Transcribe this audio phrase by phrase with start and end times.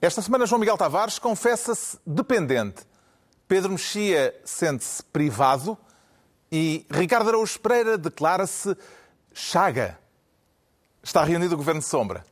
[0.00, 2.86] Esta semana, João Miguel Tavares confessa-se dependente.
[3.48, 5.76] Pedro Mexia sente-se privado
[6.52, 8.76] e Ricardo Araújo Pereira declara-se
[9.34, 9.98] chaga.
[11.02, 12.24] Está reunido o Governo de Sombra.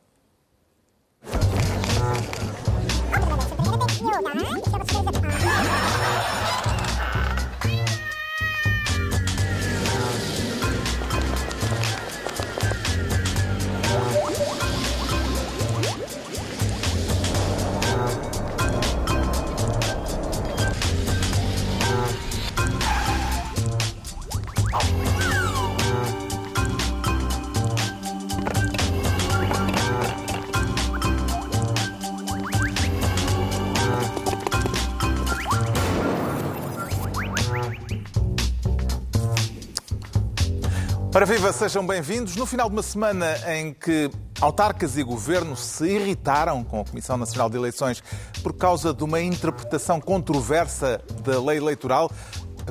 [41.17, 42.37] Para viva, sejam bem-vindos.
[42.37, 47.17] No final de uma semana em que autarcas e governo se irritaram com a Comissão
[47.17, 48.03] Nacional de Eleições
[48.43, 52.11] por causa de uma interpretação controversa da lei eleitoral,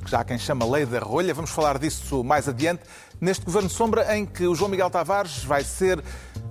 [0.06, 2.84] já há quem chama lei da rolha, vamos falar disso mais adiante,
[3.20, 6.04] neste Governo Sombra em que o João Miguel Tavares vai ser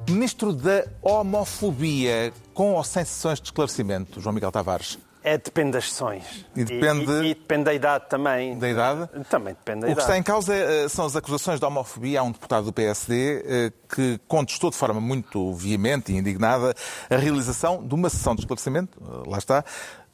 [0.09, 4.99] Ministro da Homofobia, com ou sem sessões de esclarecimento, João Miguel Tavares.
[5.25, 6.45] É, depende das sessões.
[6.55, 7.11] E depende...
[7.11, 8.59] E, e depende da idade também.
[8.59, 9.09] Da idade?
[9.31, 9.93] Também depende da idade.
[9.93, 12.73] O que está em causa eh, são as acusações de homofobia a um deputado do
[12.75, 16.75] PSD eh, que contestou de forma muito veemente e indignada
[17.09, 19.65] a realização de uma sessão de esclarecimento, eh, lá está,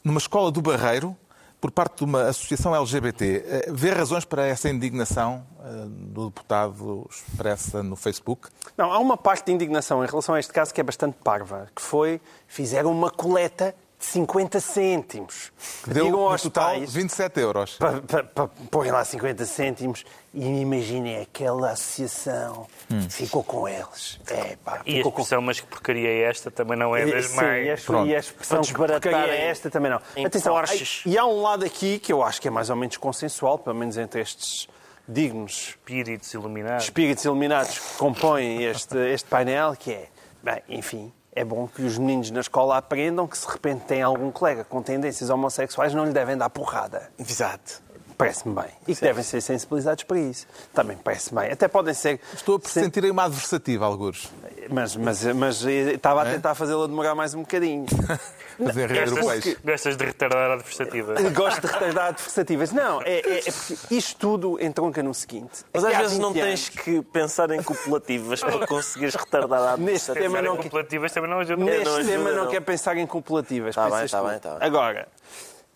[0.05, 1.17] numa escola do Barreiro,
[1.61, 3.67] por parte de uma associação LGBT.
[3.72, 5.45] Vê razões para essa indignação
[5.86, 8.48] do deputado expressa no Facebook?
[8.78, 11.69] Não, há uma parte de indignação em relação a este caso que é bastante parva,
[11.77, 15.53] que foi, fizeram uma coleta de 50 cêntimos.
[15.84, 17.77] Que deu, Digam no aos total, pais, 27 euros.
[17.77, 22.67] pa- pa- pa- põem lá 50 cêntimos e imaginem aquela associação
[23.11, 24.19] ficou com eles.
[24.29, 25.20] É, pá, E a ficou com...
[25.20, 27.67] expressão, mas que porcaria é esta, também não é das Sim, mais.
[27.67, 28.09] e a, Pronto.
[28.09, 30.01] e a expressão Para que é esta também não.
[30.17, 31.03] em Atenção, Porsches.
[31.05, 33.77] e há um lado aqui que eu acho que é mais ou menos consensual, pelo
[33.77, 34.67] menos entre estes
[35.07, 36.85] dignos Espíritos iluminados.
[36.85, 40.08] espíritos iluminados que compõem este, este painel, que é,
[40.42, 44.02] bem, enfim, é bom que os meninos na escola aprendam que se de repente tem
[44.02, 47.11] algum colega com tendências homossexuais não lhe devem dar porrada.
[47.18, 47.83] Exato.
[48.18, 48.70] Parece-me bem.
[48.86, 50.46] E que devem ser sensibilizados para isso.
[50.74, 51.51] Também parece bem.
[51.51, 52.20] Até podem ser...
[52.35, 54.30] Estou a sentir uma adversativa, alguns.
[54.70, 57.86] Mas, mas, mas estava a tentar fazê-la demorar mais um bocadinho.
[58.61, 59.11] O peixe.
[59.23, 61.14] Gostas, gostas de retardar a adversativa.
[61.33, 62.73] Gosto de retardar adversativas.
[62.73, 65.64] Não, é, é, é porque isto tudo entronca no seguinte.
[65.73, 68.67] Mas É às que há vezes não 20 tens anos, que pensar em copulativas para
[68.67, 71.64] conseguires retardar a Neste tema não copulativas também não ajuda.
[71.64, 72.51] Neste não ajuda, tema não, não.
[72.51, 73.75] quer pensar em copulativas.
[73.75, 74.29] Tá bem, tá tu.
[74.29, 74.59] bem, tá bem.
[74.69, 75.09] Agora,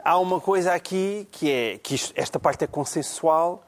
[0.05, 3.65] há uma coisa aqui que é que isto- esta parte é consensual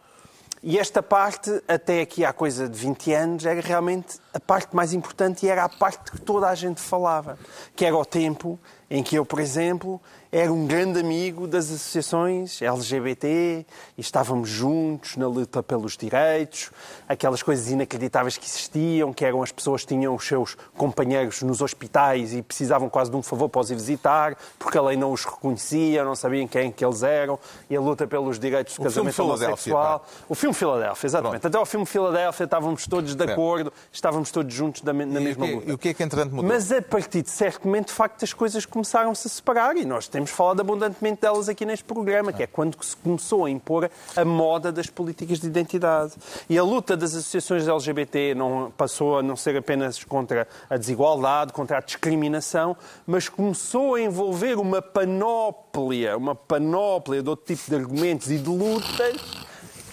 [0.62, 4.92] e esta parte, até aqui há coisa de 20 anos, era realmente a parte mais
[4.92, 7.38] importante e era a parte que toda a gente falava.
[7.74, 8.58] Que era o tempo
[8.90, 10.00] em que eu, por exemplo,
[10.32, 13.64] era um grande amigo das associações LGBT
[13.96, 16.70] e estávamos juntos na luta pelos direitos,
[17.08, 21.60] aquelas coisas inacreditáveis que existiam, que eram as pessoas que tinham os seus companheiros nos
[21.60, 25.12] hospitais e precisavam quase de um favor para os ir visitar, porque a lei não
[25.12, 27.38] os reconhecia, não sabiam quem que eles eram,
[27.70, 30.06] e a luta pelos direitos do O casamento homossexual.
[30.28, 31.40] O filme Filadélfia, exatamente.
[31.40, 31.46] Pronto.
[31.46, 35.24] Até ao filme Filadélfia estávamos todos de acordo, estávamos todos juntos me- na E o,
[35.24, 35.70] mesma que, luta.
[35.70, 36.50] e o que é que entretanto mudou?
[36.50, 40.08] Mas a partir de certo momento, de facto, as coisas começaram-se a separar e nós
[40.16, 44.24] temos falado abundantemente delas aqui neste programa, que é quando se começou a impor a
[44.24, 46.14] moda das políticas de identidade.
[46.48, 51.52] E a luta das associações LGBT não passou a não ser apenas contra a desigualdade,
[51.52, 52.74] contra a discriminação,
[53.06, 58.48] mas começou a envolver uma panóplia, uma panóplia de outro tipo de argumentos e de
[58.48, 59.20] lutas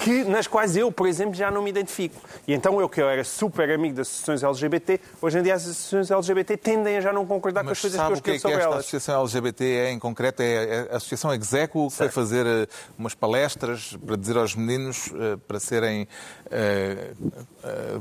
[0.04, 2.20] que, nas quais eu, por exemplo, já não me identifico.
[2.48, 5.62] E então eu, que eu era super amigo das associações LGBT, hoje em dia as
[5.64, 8.22] associações LGBT tendem a já não concordar com as Mas coisas que eu sabe o
[8.22, 8.80] que é escrevo que sobre esta elas.
[8.80, 10.42] associação LGBT é em concreto?
[10.42, 15.38] É a Associação Execo que foi fazer eh, umas palestras para dizer aos meninos eh,
[15.48, 16.08] para serem
[16.52, 17.12] eh,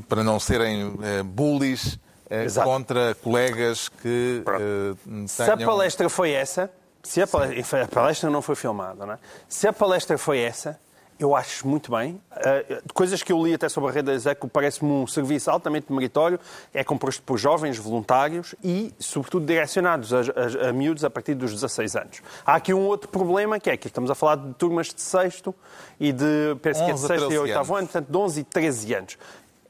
[0.09, 0.93] para não serem
[1.25, 1.97] bullies
[2.29, 2.67] Exato.
[2.67, 5.69] contra colegas que eh, Se a tenham...
[5.69, 6.69] palestra foi essa,
[7.01, 9.19] se a palestra, a palestra não foi filmada, não é?
[9.47, 10.79] Se a palestra foi essa,
[11.23, 12.21] eu acho muito bem.
[12.31, 15.91] Uh, coisas que eu li até sobre a rede da Execo parece-me um serviço altamente
[15.91, 16.39] meritório.
[16.73, 21.51] É composto por jovens voluntários e, sobretudo, direcionados a, a, a miúdos a partir dos
[21.51, 22.21] 16 anos.
[22.45, 25.55] Há aqui um outro problema, que é que estamos a falar de turmas de sexto
[25.99, 28.17] e de, penso que é de 11 a sexto e 13 oitavo ano, portanto, de
[28.17, 29.17] 11 e 13 anos.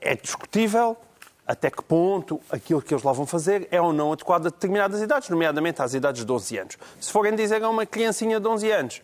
[0.02, 0.98] É discutível
[1.46, 5.02] até que ponto aquilo que eles lá vão fazer é ou não adequado a determinadas
[5.02, 6.78] idades, nomeadamente às idades de 12 anos.
[7.00, 9.02] Se forem dizer a uma criancinha de 11 anos,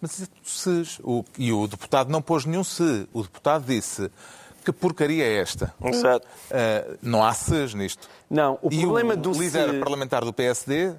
[0.00, 3.08] Mas se, o, e o deputado não pôs nenhum se.
[3.12, 4.10] O deputado disse
[4.64, 5.74] que porcaria é esta?
[5.82, 6.26] Exato.
[6.50, 8.08] Uh, não há SES nisto.
[8.30, 10.96] Não, o e problema o do líder se- parlamentar do PSD, uh,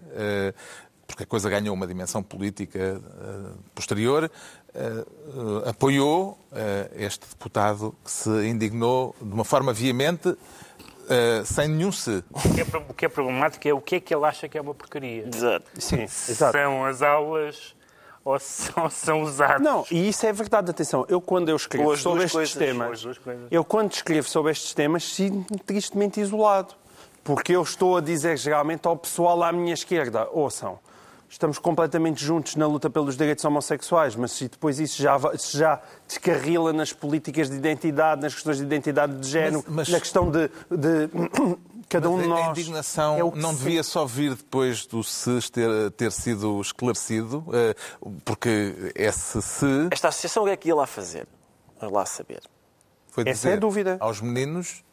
[1.06, 4.30] porque a coisa ganhou uma dimensão política uh, posterior,
[4.74, 10.38] uh, uh, apoiou uh, este deputado que se indignou de uma forma veemente, uh,
[11.46, 12.24] sem nenhum se.
[12.32, 14.58] O que, é, o que é problemático é o que é que ele acha que
[14.58, 15.28] é uma porcaria.
[15.28, 15.66] Exato.
[15.78, 16.52] Sim, exato.
[16.58, 17.76] São as aulas
[18.30, 19.64] ou são, são os atos.
[19.64, 21.06] Não, e isso é verdade, atenção.
[21.10, 23.04] Eu, quando eu escrevo sobre estes coisas, temas,
[23.50, 26.76] eu, quando escrevo sobre estes temas, sinto-me tristemente isolado.
[27.24, 30.80] Porque eu estou a dizer geralmente ao pessoal à minha esquerda: ouçam,
[31.30, 35.80] estamos completamente juntos na luta pelos direitos homossexuais, mas se depois isso já, se já
[36.08, 40.30] descarrila nas políticas de identidade, nas questões de identidade de género, Mas- mas- na questão
[40.32, 40.48] de.
[40.70, 41.10] de
[41.90, 42.48] cada um de Mas nós.
[42.48, 47.40] a indignação é não se- devia só vir depois do SES ter, ter sido esclarecido,
[47.48, 51.28] uh, porque esse se Esta associação o que é que ia lá fazer?
[51.80, 52.42] Vamos lá saber.
[53.08, 53.98] foi Essa dizer é a dúvida.
[54.00, 54.84] aos meninos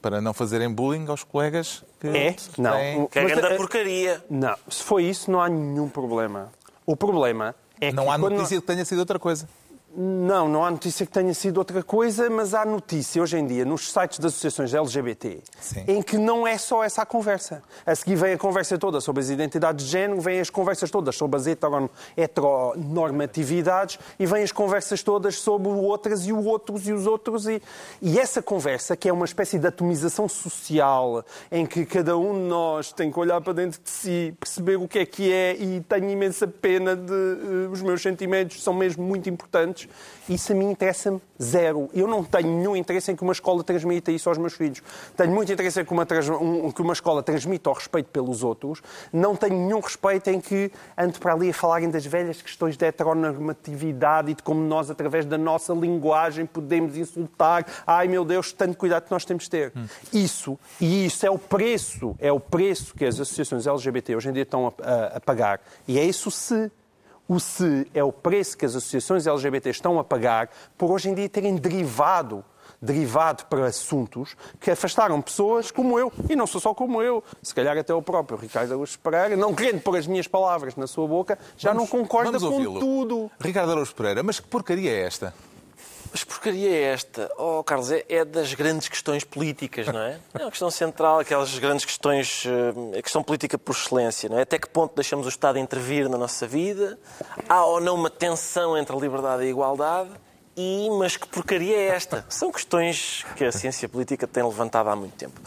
[0.00, 2.36] para não fazerem bullying aos colegas que É?
[2.58, 2.72] Não.
[2.72, 4.24] têm- Que é grande eh, porcaria.
[4.30, 6.50] Não, se foi isso, não há nenhum problema.
[6.86, 9.48] O problema é Não que há quando notícia que tenha sido outra coisa.
[9.92, 13.64] Não, não há notícia que tenha sido outra coisa, mas há notícia hoje em dia
[13.64, 15.84] nos sites das associações LGBT Sim.
[15.88, 17.60] em que não é só essa a conversa.
[17.84, 21.16] A seguir vem a conversa toda sobre as identidades de género, vêm as conversas todas
[21.16, 26.92] sobre as heteron- heteronormatividades e vêm as conversas todas sobre outras e o outros e
[26.92, 27.46] os outros.
[27.48, 27.60] E,
[28.00, 32.48] e essa conversa, que é uma espécie de atomização social em que cada um de
[32.48, 35.80] nós tem que olhar para dentro de si, perceber o que é que é e
[35.80, 39.79] tenho imensa pena de eh, os meus sentimentos são mesmo muito importantes.
[40.28, 41.88] Isso a mim interessa-me zero.
[41.92, 44.80] Eu não tenho nenhum interesse em que uma escola transmita isso aos meus filhos.
[45.16, 46.06] Tenho muito interesse em que uma,
[46.40, 48.80] um- que uma escola transmita o respeito pelos outros.
[49.12, 52.86] Não tenho nenhum respeito em que ande para ali a falarem das velhas questões da
[52.86, 57.66] heteronormatividade e de como nós, através da nossa linguagem, podemos insultar.
[57.86, 59.72] Ai meu Deus, tanto cuidado que nós temos de ter.
[60.12, 64.32] Isso, e isso é o preço, é o preço que as associações LGBT hoje em
[64.32, 65.60] dia estão a, a- a pagar.
[65.88, 66.70] E é isso se.
[67.32, 71.14] O se é o preço que as associações LGBT estão a pagar por hoje em
[71.14, 72.44] dia terem derivado
[72.82, 77.54] derivado para assuntos que afastaram pessoas como eu, e não sou só como eu, se
[77.54, 81.06] calhar até o próprio Ricardo Araújo Pereira, não querendo pôr as minhas palavras na sua
[81.06, 83.30] boca, já Vamos- não concorda com tudo.
[83.38, 85.34] Ricardo Araújo Pereira, mas que porcaria é esta?
[86.12, 87.30] Mas porcaria é esta?
[87.38, 90.18] Oh, Carlos, é, é das grandes questões políticas, não é?
[90.34, 94.42] É uma questão central, aquelas grandes questões, eh, a questão política por excelência, não é?
[94.42, 96.98] Até que ponto deixamos o Estado intervir na nossa vida?
[97.48, 100.10] Há ou não uma tensão entre a liberdade e a igualdade?
[100.56, 102.24] E, mas que porcaria é esta?
[102.28, 105.40] São questões que a ciência política tem levantado há muito tempo.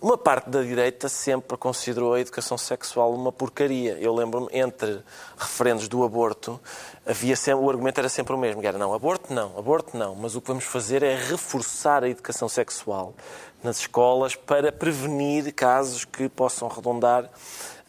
[0.00, 3.98] Uma parte da direita sempre considerou a educação sexual uma porcaria.
[3.98, 5.02] Eu lembro-me, entre
[5.36, 6.60] referendos do aborto,
[7.04, 8.64] havia sempre, o argumento era sempre o mesmo.
[8.64, 10.14] Era, não, aborto não, aborto não.
[10.14, 13.12] Mas o que vamos fazer é reforçar a educação sexual
[13.60, 17.28] nas escolas para prevenir casos que possam redundar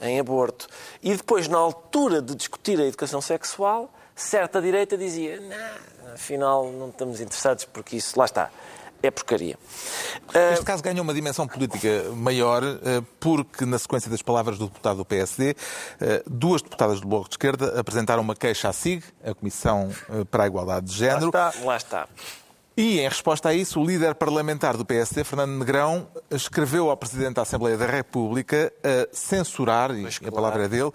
[0.02, 0.68] em aborto.
[1.04, 6.90] E depois, na altura de discutir a educação sexual, certa direita dizia, não, afinal não
[6.90, 8.50] estamos interessados porque isso, lá está,
[9.02, 9.58] é porcaria.
[10.34, 14.68] Ah, Este caso ganhou uma dimensão política maior eh, porque, na sequência das palavras do
[14.68, 15.56] deputado do PSD,
[16.02, 19.90] eh, duas deputadas do Bloco de Esquerda apresentaram uma queixa à SIG, a Comissão
[20.30, 21.54] para a Igualdade de Género, está.
[21.64, 22.08] Lá está.
[22.78, 27.36] e, em resposta a isso, o líder parlamentar do PSD, Fernando Negrão, escreveu ao Presidente
[27.36, 30.92] da Assembleia da República a censurar, e a palavra é dele,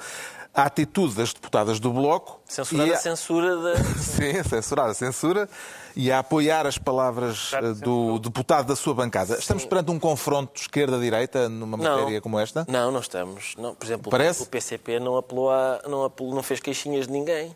[0.55, 3.77] a atitude das deputadas do Bloco Censurar e a censura da.
[3.99, 5.49] Sim, censurar a censura
[5.97, 9.37] e a apoiar as palavras Claro, eh, do deputado da sua bancada.
[9.37, 12.65] Estamos perante um confronto esquerda-direita numa matéria como esta?
[12.69, 13.55] Não, não estamos.
[13.59, 14.43] Não, por exemplo, Parece?
[14.43, 17.55] o PCP não apelou a, não, apelou, não fez queixinhas de ninguém.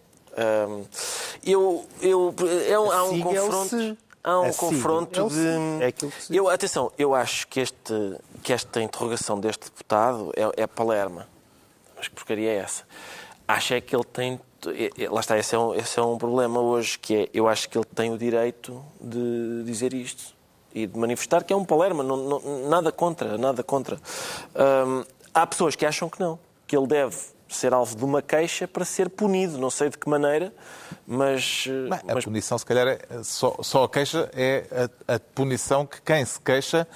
[1.44, 2.34] Eu, eu,
[2.68, 3.96] é um, há um é confronto.
[4.22, 5.84] Há um A confronto é o de.
[5.84, 5.94] É
[6.30, 11.26] eu, atenção, eu acho que, este, que esta interrogação deste deputado é, é Palerma.
[11.98, 12.84] Mas que porcaria é essa?
[13.46, 14.40] Acho é que ele tem.
[15.10, 17.76] Lá está, esse é, um, esse é um problema hoje, que é, eu acho que
[17.78, 20.34] ele tem o direito de dizer isto
[20.74, 23.96] e de manifestar que é um Palerma, não, não- nada contra, nada contra.
[24.86, 27.16] Hum, há pessoas que acham que não, que ele deve
[27.48, 30.52] ser alvo de uma queixa para ser punido, não sei de que maneira,
[31.06, 31.64] mas...
[31.66, 35.86] Bem, a mas punição, se calhar, é, só, só a queixa é a, a punição
[35.86, 36.86] que quem se queixa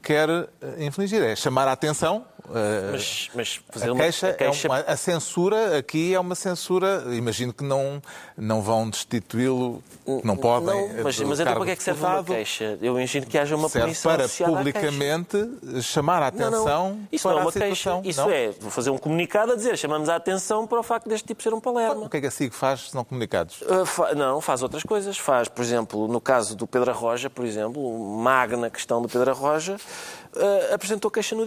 [0.00, 0.48] quer eh,
[0.84, 2.24] infligir, é chamar a atenção.
[2.54, 6.20] Eh, Mas, mas fazer a uma queixa, a queixa é uma, a censura aqui é
[6.20, 7.04] uma censura.
[7.14, 8.00] Imagino que não,
[8.36, 9.82] não vão destituí-lo,
[10.24, 10.66] não podem.
[10.68, 12.78] Não, eh, mas, mas então para que é que serve uma queixa?
[12.80, 15.48] Eu imagino que haja uma Serve punição para publicamente
[15.82, 17.08] chamar a Não, atenção não.
[17.12, 18.00] Isso para não é uma queixa.
[18.04, 18.30] Isso não?
[18.30, 21.42] é, vou fazer um comunicado a dizer, chamamos a atenção para o facto deste tipo
[21.42, 22.08] ser um O palerma.
[22.08, 23.60] que é que a SIG faz se não comunicados?
[23.62, 25.18] Uh, fa- não, faz outras coisas.
[25.18, 29.76] Faz, por exemplo, no caso do Pedro Arroja, por exemplo, magna questão do Pedro Arroja,
[29.76, 31.44] uh, apresentou queixa no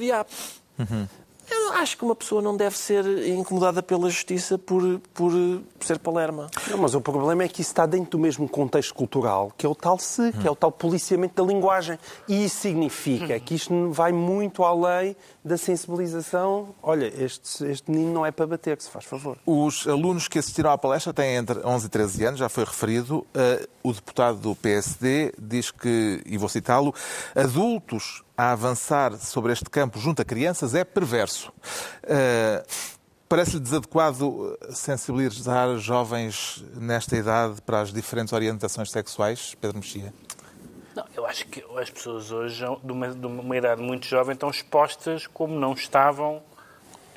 [0.85, 1.21] diabo.
[1.51, 5.33] Eu acho que uma pessoa não deve ser incomodada pela justiça por, por
[5.81, 6.49] ser palerma.
[6.69, 9.69] Não, mas o problema é que isso está dentro do mesmo contexto cultural, que é
[9.69, 11.99] o tal se, que é o tal policiamento da linguagem.
[12.27, 16.69] E isso significa que isto vai muito além da sensibilização.
[16.81, 19.37] Olha, este, este menino não é para bater, se faz favor.
[19.45, 23.25] Os alunos que assistiram à palestra têm entre 11 e 13 anos, já foi referido.
[23.35, 26.93] Uh, o deputado do PSD diz que, e vou citá-lo,
[27.35, 31.53] adultos a avançar sobre este campo junto a crianças é perverso.
[32.03, 32.65] Uh,
[33.29, 40.11] Parece-lhe desadequado sensibilizar jovens nesta idade para as diferentes orientações sexuais, Pedro Mexia?
[40.93, 44.49] Não, eu acho que as pessoas hoje, de uma, de uma idade muito jovem, estão
[44.49, 46.41] expostas como não estavam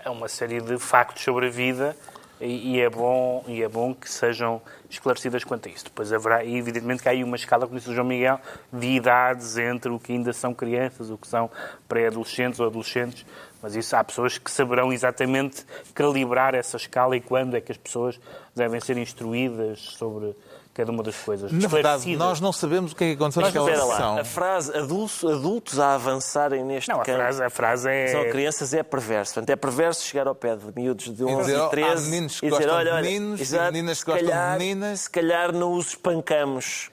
[0.04, 1.96] a uma série de factos sobre a vida
[2.40, 4.62] e, e é, bom, e é bom que sejam
[4.94, 5.84] esclarecidas quanto a isso.
[5.84, 8.40] Depois haverá, evidentemente, que há aí uma escala, como disse o João Miguel,
[8.72, 11.50] de idades entre o que ainda são crianças, o que são
[11.88, 13.24] pré-adolescentes ou adolescentes,
[13.62, 17.78] mas isso há pessoas que saberão exatamente calibrar essa escala e quando é que as
[17.78, 18.20] pessoas
[18.54, 20.34] devem ser instruídas sobre
[20.74, 21.50] cada uma das coisas.
[21.52, 24.18] Na verdade, nós não sabemos o que é que aconteceu naquela sessão.
[24.18, 28.08] a frase adultos, adultos a avançarem neste Não, a campo frase, a frase é...
[28.08, 29.34] são crianças é perverso.
[29.34, 32.10] Portanto, é perverso chegar ao pé de miúdos de 11 dizer, "Oh, e há 13
[32.10, 34.32] meninos que e dizer, gostam de olha, olha, meninos e exato, meninas que gostam de
[34.32, 36.90] calhar- meninas." Se calhar não os espancamos.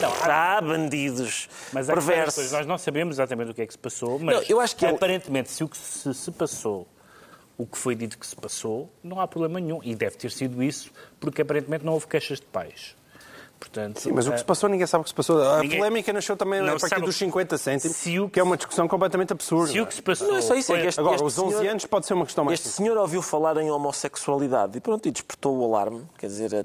[0.00, 1.48] Não, há- Há bandidos.
[1.72, 2.34] Mas há perversos.
[2.34, 2.52] coisas.
[2.52, 4.84] Nós não sabemos exatamente o que é que se passou, mas Não, eu acho que
[4.84, 6.86] ele- aparentemente, se o que se, se passou,
[7.58, 9.80] o que foi dito que se passou, não há problema nenhum.
[9.82, 12.96] E deve ter sido isso, porque aparentemente não houve queixas de pais.
[13.58, 15.42] Portanto, Sim, mas o que eh, se passou, ninguém sabe o que se passou.
[15.42, 18.42] A Ninguém- polémica nasceu também Não a partir dos 50 cêntimos, Se o- que é
[18.42, 19.72] uma discussão completamente absurda.
[19.72, 21.38] se o que se passou Não é só isso, é foi- que este- Agora, os
[21.38, 24.80] 11 senhor- anos pode ser uma questão mais Este senhor ouviu falar em homossexualidade e
[24.80, 26.02] pronto, e despertou o alarme.
[26.18, 26.64] Quer dizer, é-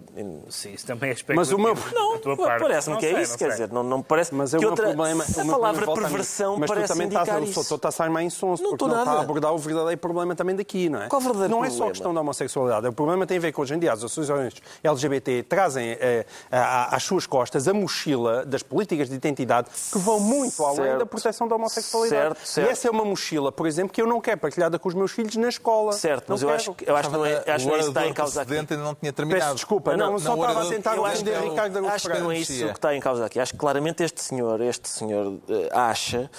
[0.49, 2.19] Sim, isso também é Mas o meu- não,
[2.59, 3.31] parece-me Não que é sei, isso.
[3.31, 3.49] não Quer sei.
[3.51, 4.85] dizer, não, não me parece Mas é que o outra.
[4.87, 5.23] meu problema.
[5.23, 7.59] a palavra perversão Mas tu parece também indicar estás, isso.
[7.59, 10.35] o doutor está a mais insonso, Não porque não está a abordar o verdadeiro problema
[10.35, 11.07] também daqui, não é?
[11.07, 12.87] Qual o verdadeiro não é só a questão da homossexualidade.
[12.87, 16.82] O problema tem a ver com hoje em dia as associações LGBT trazem eh, a-
[16.91, 20.99] às suas costas a mochila das políticas de identidade que vão muito além Certo.
[20.99, 22.21] da proteção da homossexualidade.
[22.35, 22.67] Certo, certo.
[22.67, 25.11] E essa é uma mochila, por exemplo, que eu não quero partilhada com os meus
[25.11, 25.93] filhos na escola.
[25.93, 26.61] Certo, mas Não eu quero.
[26.71, 28.13] acho, que- eu acho que não é, acho que não é isso que está em
[28.13, 28.53] causa aqui.
[28.57, 29.43] ainda não tinha terminado.
[29.43, 31.09] Peço desculpa, não, só estava a tentar Eu que-
[31.49, 33.39] Ricardo Acho que não é isso que está em causa aqui.
[33.39, 36.29] Acho que claramente este senhor, este senhor eh, acha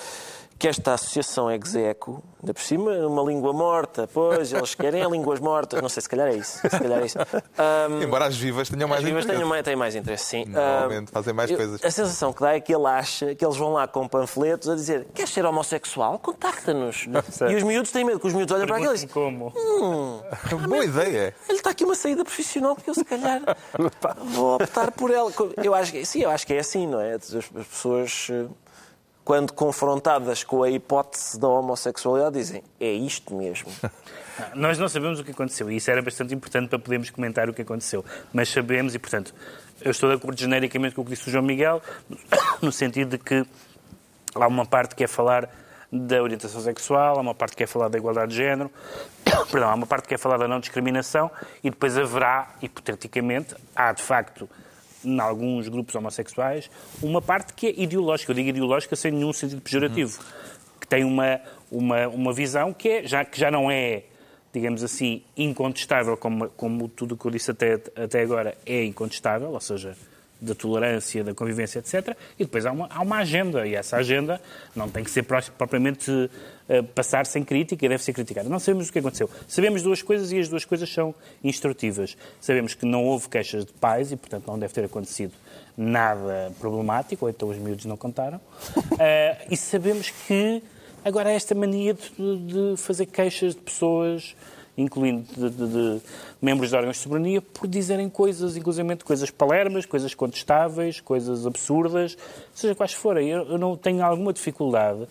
[0.59, 5.83] que esta associação execo, ainda por cima, uma língua morta, pois, eles querem línguas mortas,
[5.83, 6.59] não sei, se calhar é isso.
[6.59, 7.19] Se calhar é isso.
[7.59, 9.37] Ahm, Embora as vivas tenham mais as vivas interesse.
[9.39, 10.45] tenham mais, têm mais interesse, sim.
[10.47, 11.85] Normalmente Ah, fazem mais eu- coisas.
[11.85, 14.75] A sensação que dá é que ele acha que eles vão lá com panfletos a
[14.75, 16.19] dizer queres ser homossexual?
[16.19, 17.07] Contacta-nos.
[17.51, 19.53] E os miúdos têm medo, que os miúdos olham para aquilo e dizem Pergunto-me
[20.51, 20.69] como.
[20.69, 21.35] Boa ideia.
[21.49, 23.41] ele está aqui uma saída profissional que eu se calhar
[24.33, 25.31] vou optar por ela.
[25.63, 27.15] Eu acho que, sim, eu acho que é assim, não é?
[27.15, 28.47] As, as pessoas, eh,
[29.25, 33.73] quando confrontadas com a hipótese da homossexualidade, dizem é isto mesmo.
[34.55, 37.55] Nós não sabemos o que aconteceu e isso era bastante importante para podermos comentar o
[37.55, 38.05] que aconteceu.
[38.33, 39.35] Mas sabemos e, portanto,
[39.81, 41.81] eu estou de acordo genericamente com o que disse o João Miguel,
[42.61, 43.47] no sentido de que
[44.35, 45.49] há uma parte que é falar
[45.91, 48.71] da orientação sexual, há uma parte que é falar da igualdade de género,
[49.51, 51.31] perdão, há uma parte que é falar da não discriminação
[51.63, 54.49] e depois haverá, hipoteticamente, há de facto,
[55.05, 56.71] em alguns grupos homossexuais,
[57.03, 58.33] uma parte que é ideológica.
[58.33, 60.23] Eu digo ideológica sem nenhum sentido pejorativo.
[60.81, 64.05] Que tem uma, uma, uma visão que, é, já, que já não é,
[64.53, 69.51] digamos assim, incontestável, como, como tudo o que eu disse até, até agora é incontestável,
[69.51, 69.97] ou seja,
[70.45, 72.17] da tolerância, da convivência, etc.
[72.39, 74.41] E depois há uma, há uma agenda, e essa agenda
[74.75, 75.25] não tem que ser
[75.57, 76.31] propriamente
[76.69, 78.49] eh, passar sem crítica e deve ser criticada.
[78.49, 79.29] Não sabemos o que aconteceu.
[79.47, 82.17] Sabemos duas coisas e as duas coisas são instrutivas.
[82.41, 85.33] Sabemos que não houve queixas de pais e, portanto, não deve ter acontecido
[85.77, 88.41] nada problemático, ou então os miúdos não contaram.
[88.97, 90.63] Eh, e sabemos que
[91.05, 94.37] agora há esta mania de, de fazer queixas de pessoas
[94.77, 96.01] incluindo de, de- de
[96.43, 102.17] membros de órgãos de soberania, por dizerem coisas, inclusive coisas palermas, coisas contestáveis, coisas absurdas,
[102.53, 103.29] seja quais forem.
[103.31, 105.07] Eu, eu não tenho alguma dificuldade,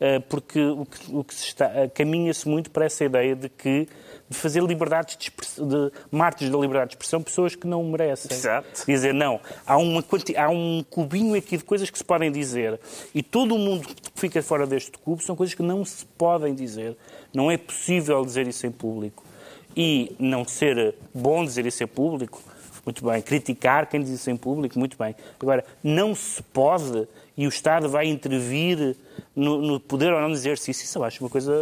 [0.00, 3.48] eh, porque o que, o que se está, eh, caminha-se muito para essa ideia de
[3.48, 3.88] que
[4.30, 8.30] de fazer liberdades de, de mártires da liberdade de expressão pessoas que não merecem.
[8.36, 8.84] Exato.
[8.86, 10.04] Dizer, não, há, uma,
[10.36, 12.78] há um cubinho aqui de coisas que se podem dizer
[13.14, 16.54] e todo o mundo que fica fora deste cubo são coisas que não se podem
[16.54, 16.94] dizer.
[17.32, 19.24] Não é possível dizer isso em público.
[19.76, 22.42] E não ser bom dizer isso em público,
[22.84, 23.20] muito bem.
[23.22, 25.14] Criticar quem diz isso em público, muito bem.
[25.38, 27.06] Agora, não se pode
[27.36, 28.96] e o Estado vai intervir
[29.38, 30.84] no, no poder ou não dizer exercício.
[30.84, 31.52] Isso eu acho uma coisa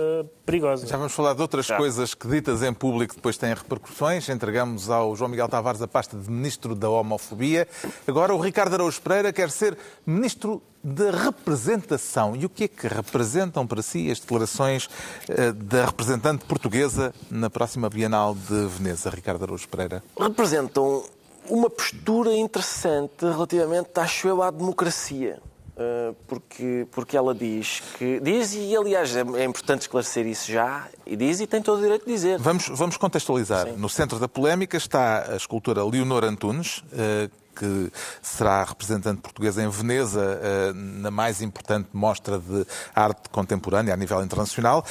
[0.44, 0.86] perigosa.
[0.86, 1.76] Já vamos falar de outras Já.
[1.76, 4.28] coisas que ditas em público depois têm repercussões.
[4.28, 7.68] Entregamos ao João Miguel Tavares a pasta de Ministro da Homofobia.
[8.06, 12.34] Agora o Ricardo Araújo Pereira quer ser Ministro da Representação.
[12.34, 14.88] E o que é que representam para si as declarações
[15.28, 20.02] eh, da representante portuguesa na próxima Bienal de Veneza, Ricardo Araújo Pereira?
[20.18, 21.04] Representam
[21.48, 25.40] uma postura interessante relativamente, acho eu, à democracia.
[25.78, 28.18] Eh, porque, porque ela diz que.
[28.20, 31.82] Diz, e aliás é, é, importante esclarecer isso já, e diz e tem todo o
[31.82, 32.38] direito de dizer.
[32.38, 33.66] Vamos, vamos contextualizar.
[33.66, 33.76] Sim.
[33.76, 37.92] No centro da polémica está a escultora Leonor Antunes, eh, que
[38.22, 44.22] será representante portuguesa em Veneza, eh, na mais importante mostra de arte contemporânea a nível
[44.24, 44.82] internacional.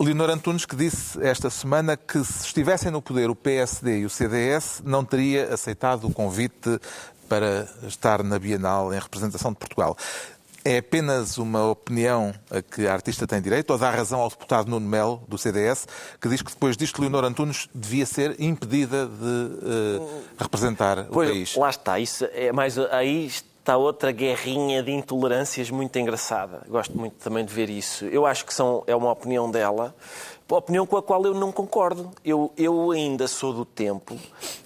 [0.00, 4.10] Leonor Antunes que disse esta semana que se estivessem no poder o PSD e o
[4.10, 6.78] CDS não teria aceitado o convite
[7.28, 9.96] para estar na Bienal em representação de Portugal.
[10.64, 14.68] É apenas uma opinião a que a artista tem direito ou dá razão ao deputado
[14.68, 15.86] Nuno Melo, do CDS,
[16.20, 21.32] que diz que depois disto Leonor Antunes devia ser impedida de uh, representar pois, o
[21.32, 21.56] país?
[21.56, 21.98] Lá está.
[21.98, 26.62] Isso é mais, aí está outra guerrinha de intolerâncias muito engraçada.
[26.68, 28.04] Gosto muito também de ver isso.
[28.06, 29.94] Eu acho que são, é uma opinião dela
[30.56, 32.10] opinião com a qual eu não concordo.
[32.24, 34.16] Eu, eu ainda sou do tempo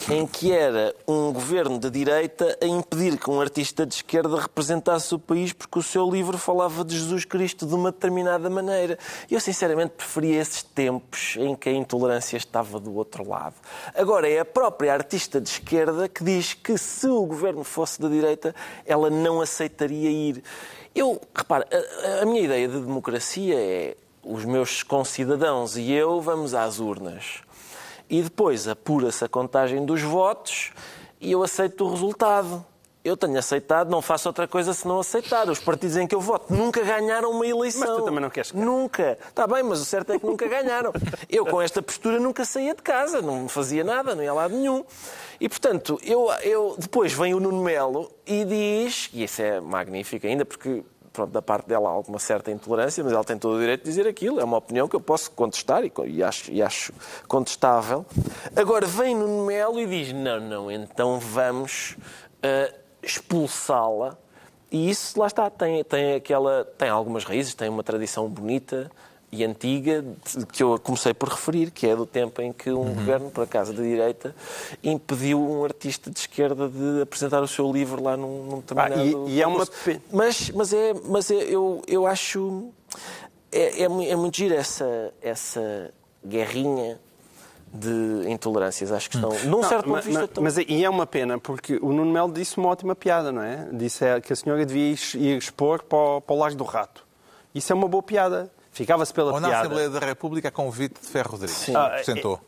[0.09, 5.13] em que era um governo de direita a impedir que um artista de esquerda representasse
[5.15, 8.97] o país porque o seu livro falava de Jesus Cristo de uma determinada maneira.
[9.31, 13.55] Eu, sinceramente, preferia esses tempos em que a intolerância estava do outro lado.
[13.95, 18.09] Agora, é a própria artista de esquerda que diz que se o governo fosse da
[18.09, 18.55] direita,
[18.87, 20.43] ela não aceitaria ir.
[20.95, 26.55] Eu, repare, a, a minha ideia de democracia é os meus concidadãos e eu vamos
[26.55, 27.41] às urnas.
[28.09, 30.71] E depois apura-se a contagem dos votos
[31.21, 32.65] e eu aceito o resultado.
[33.05, 35.49] Eu tenho aceitado, não faço outra coisa se não aceitar.
[35.49, 37.89] Os partidos em que eu voto nunca ganharam uma eleição.
[37.89, 38.65] Mas tu também não queres ganhar.
[38.65, 39.19] Nunca.
[39.29, 40.93] Está bem, mas o certo é que nunca ganharam.
[41.29, 44.55] Eu, com esta postura, nunca saía de casa, não fazia nada, não ia a lado
[44.55, 44.85] nenhum.
[45.41, 50.25] E, portanto, eu, eu, depois vem o Nuno Melo e diz, e isso é magnífico
[50.25, 53.61] ainda, porque pronto, da parte dela há alguma certa intolerância, mas ela tem todo o
[53.61, 54.41] direito de dizer aquilo.
[54.41, 56.93] É uma opinião que eu posso contestar e, e, acho, e acho
[57.29, 58.05] contestável.
[58.57, 61.97] Agora vem no Melo e diz: não, não, então vamos
[62.39, 64.17] uh, expulsá-la.
[64.71, 68.91] E isso, lá está, tem, tem, aquela, tem algumas raízes, tem uma tradição bonita
[69.35, 70.05] e antiga,
[70.53, 72.95] que eu comecei por referir, que é do tempo em que um uhum.
[72.95, 74.37] governo, por acaso de direita,
[74.85, 79.01] impediu um artista de esquerda de apresentar o seu livro lá num, num determinado...
[79.01, 79.67] Ah, e, e é uma...
[80.13, 82.69] Mas, mas, é, mas é, eu, eu acho...
[83.51, 85.91] É, é, é muito giro essa, essa
[86.23, 87.01] guerrinha
[87.73, 88.93] de intolerâncias.
[88.93, 90.29] Acho que estão, num não, certo ponto de vista...
[90.43, 93.43] Mas, mas, e é uma pena, porque o Nuno Melo disse uma ótima piada, não
[93.43, 93.67] é?
[93.73, 97.03] Disse é, que a senhora devia ir expor para o, para o Lago do Rato.
[97.55, 98.51] Isso é uma boa piada.
[98.73, 99.53] Ficava-se pela Ou piada.
[99.53, 101.57] na Assembleia da República a convite de Ferro Rodrigues.
[101.57, 101.75] Sim.
[101.77, 102.01] Ah,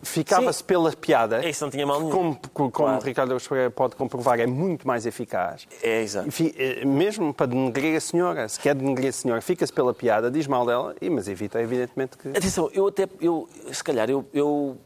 [0.03, 1.47] Ficava-se pela piada.
[1.47, 2.11] Isso não tinha mal nenhum.
[2.11, 3.05] Como, como claro.
[3.05, 3.37] Ricardo
[3.75, 5.67] pode comprovar, é muito mais eficaz.
[5.83, 6.29] É, exato.
[6.57, 10.47] Eh, mesmo para denegrir a senhora, se quer denegrir a senhora, fica-se pela piada, diz
[10.47, 12.29] mal dela, mas evita, evidentemente, que.
[12.31, 13.07] Atenção, eu até.
[13.21, 14.79] Eu, se calhar, eu, eu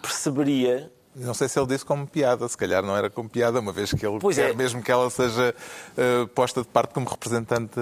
[0.00, 3.72] perceberia não sei se ele disse como piada, se calhar não era como piada, uma
[3.72, 4.52] vez que ele pois quer é.
[4.52, 5.54] mesmo que ela seja
[5.96, 7.78] uh, posta de parte como representante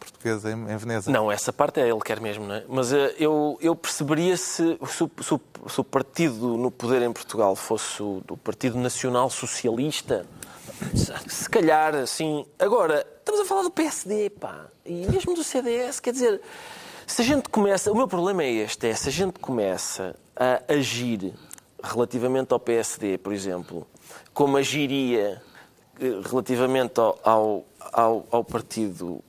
[0.00, 1.10] portuguesa em, em, Veneza.
[1.10, 2.64] Não, essa parte é ele quer mesmo, não é?
[2.68, 7.54] Mas uh, eu, eu perceberia se, se, se, se, o partido no poder em Portugal
[7.54, 10.24] fosse o, o Partido Nacional Socialista,
[11.28, 12.46] se calhar, assim.
[12.58, 16.40] Agora, estamos a falar do PSD, pá, e mesmo do CDS, quer dizer.
[17.06, 17.92] Se a gente começa.
[17.92, 21.34] O meu problema é este: é se a gente começa a agir
[21.82, 23.86] relativamente ao PSD, por exemplo,
[24.32, 25.42] como agiria
[26.00, 29.22] eh, relativamente ao, ao, ao, Partido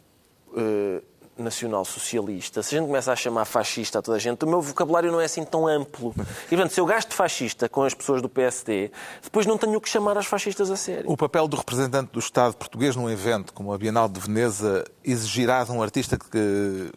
[0.50, 1.04] uh,
[1.38, 4.62] Nacional Socialista, se a gente começa a chamar fascista a toda a gente, o meu
[4.62, 6.14] vocabulário não é assim tão amplo.
[6.46, 9.82] E, portanto, se eu gasto fascista com as pessoas do PSD, depois não tenho o
[9.82, 11.12] que chamar as fascistas a sério.
[11.12, 15.64] O papel do representante do Estado português num evento como a Bienal de Veneza exigirá
[15.64, 16.92] de um artista que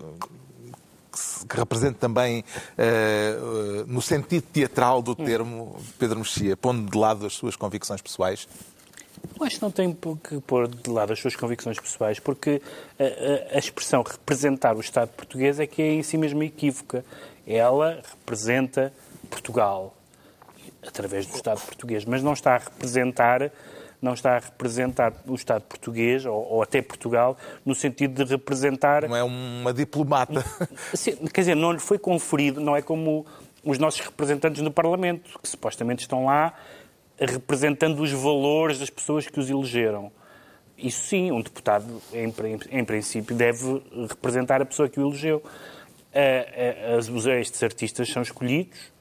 [1.49, 2.45] que represente também,
[2.79, 8.49] uh, no sentido teatral do termo, Pedro Mexia, pondo de lado as suas convicções pessoais?
[9.39, 12.61] Eu acho que não tem que pôr de lado as suas convicções pessoais, porque
[12.99, 17.05] a, a, a, expressão representar o Estado português é que é em si mesmo equívoca.
[17.47, 18.93] Ela representa
[19.31, 19.95] Portugal
[20.87, 23.51] através do Estado português, mas não está a representar
[24.07, 29.09] não está a representar o Estado português ou, ou, até Portugal no sentido de representar.
[29.09, 30.45] Não é uma diplomata.
[30.95, 33.27] Sim, quer dizer, não lhe foi conferido, não é como
[33.65, 36.55] os nossos representantes no Parlamento, que supostamente estão lá
[37.19, 40.13] representando os valores das pessoas que os elegeram.
[40.79, 42.33] Isso sim, um deputado, em,
[42.71, 45.43] em princípio, deve representar a pessoa que o elegeu.
[47.13, 48.96] Os estes artistas são escolhidos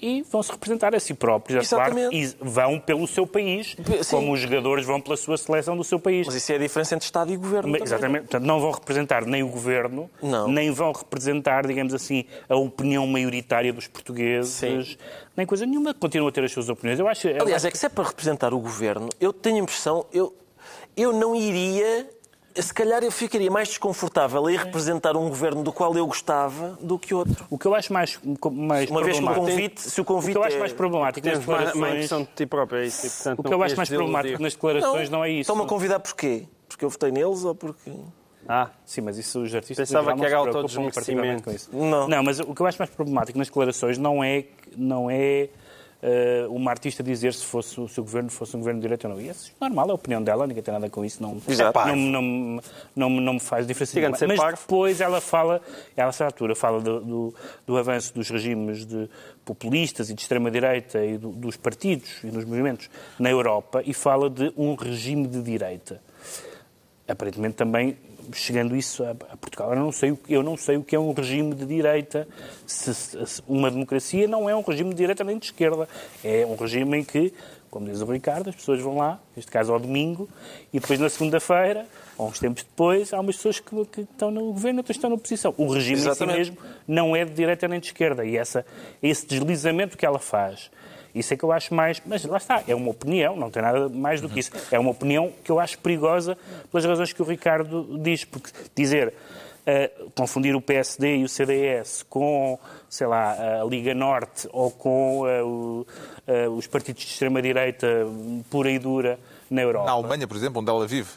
[0.00, 2.14] e vão se representar a si próprios, Exatamente.
[2.14, 4.16] e vão pelo seu país, Sim.
[4.16, 6.26] como os jogadores vão pela sua seleção do seu país.
[6.26, 7.70] Mas isso é a diferença entre Estado e Governo.
[7.70, 8.22] Mas, exatamente.
[8.22, 10.48] Portanto, não vão representar nem o Governo, não.
[10.48, 14.96] nem vão representar, digamos assim, a opinião maioritária dos portugueses, Sim.
[15.36, 15.94] nem coisa nenhuma.
[15.94, 16.98] Continuam a ter as suas opiniões.
[16.98, 20.06] Eu acho, Aliás, é que se é para representar o Governo, eu tenho a impressão,
[20.12, 20.34] eu,
[20.96, 22.08] eu não iria
[22.62, 26.98] se calhar eu ficaria mais desconfortável em representar um governo do qual eu gostava do
[26.98, 27.46] que outro.
[27.50, 28.18] O que eu acho mais,
[28.52, 30.74] mais Uma vez que o convite, se o convite o que eu acho mais é-
[30.74, 32.08] problemático nas declarações...
[32.08, 33.02] de ti próprio, é isso.
[33.02, 35.40] portanto, o que eu acho mais problemático nas declarações não, não é isso.
[35.42, 36.46] Estão-me a convidar porquê?
[36.68, 37.92] Porque eu votei neles ou porque...
[38.48, 41.50] Ah, sim, mas isso os artistas Pensava que era autodesmerecimento.
[41.72, 42.06] Não.
[42.06, 44.44] não, mas o que eu acho mais problemático nas declarações não é,
[44.76, 45.48] não é
[46.02, 49.14] uh, uma artista dizer se, fosse, o seu governo fosse um governo de direita ou
[49.14, 49.20] não.
[49.20, 51.96] E isso é normal, é a opinião dela, ninguém tem nada com isso, não, não,
[51.96, 52.62] não,
[52.94, 54.28] não, não me faz diferença nenhuma.
[54.28, 54.60] Mas parvo.
[54.60, 55.60] depois ela fala,
[55.96, 57.34] ela, a altura, fala do, do,
[57.66, 59.08] do, avanço dos regimes de
[59.44, 64.28] populistas e de extrema-direita e do, dos partidos e dos movimentos na Europa e fala
[64.28, 66.00] de um regime de direita.
[67.08, 67.96] Aparentemente também
[68.32, 69.72] chegando isso a, a, Portugal.
[69.72, 72.26] Eu não, sei, eu não sei o que é um regime de direita.
[72.66, 75.88] Se, se, uma democracia não é um regime de direita nem de esquerda.
[76.24, 77.32] É um regime em que,
[77.70, 80.28] como diz o Ricardo, as pessoas vão lá, neste caso ao domingo,
[80.72, 81.86] e depois na segunda-feira,
[82.16, 85.16] ou uns tempos depois, há umas pessoas que, que, estão no governo outras estão na
[85.16, 85.54] oposição.
[85.56, 86.40] O regime Exatamente.
[86.40, 88.24] em si mesmo não é de direita nem de esquerda.
[88.24, 88.64] E essa,
[89.02, 90.70] esse deslizamento que ela faz
[91.16, 92.00] isso é que eu acho mais.
[92.04, 94.50] Mas lá está, é uma opinião, não tem nada mais do que isso.
[94.70, 96.36] É uma opinião que eu acho perigosa
[96.70, 98.24] pelas razões que o Ricardo diz.
[98.24, 99.12] Porque dizer.
[99.66, 102.56] Uh, confundir o PSD e o CDS com,
[102.88, 105.86] sei lá, a Liga Norte ou com uh, o,
[106.28, 108.06] uh, os partidos de extrema-direita
[108.48, 109.18] pura e dura
[109.50, 109.86] na Europa.
[109.86, 111.10] Na Alemanha, por exemplo, onde ela vive.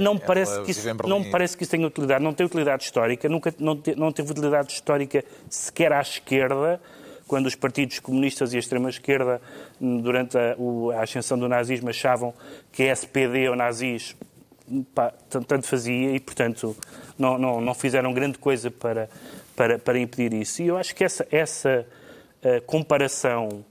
[0.00, 2.24] não, parece que isso, não me parece que isso tenha utilidade.
[2.24, 6.80] Não tem utilidade histórica, nunca, não, te, não teve utilidade histórica sequer à esquerda
[7.32, 9.40] quando os partidos comunistas e a extrema-esquerda,
[9.80, 10.54] durante a,
[10.98, 12.34] a, ascensão do nazismo, achavam
[12.70, 14.14] que a SPD ou nazis
[14.94, 16.76] pá, tanto fazia e, portanto,
[17.18, 19.08] não, não, não fizeram grande coisa para,
[19.56, 20.60] para, para impedir isso.
[20.60, 21.86] E eu acho que essa, essa
[22.44, 23.64] uh, comparação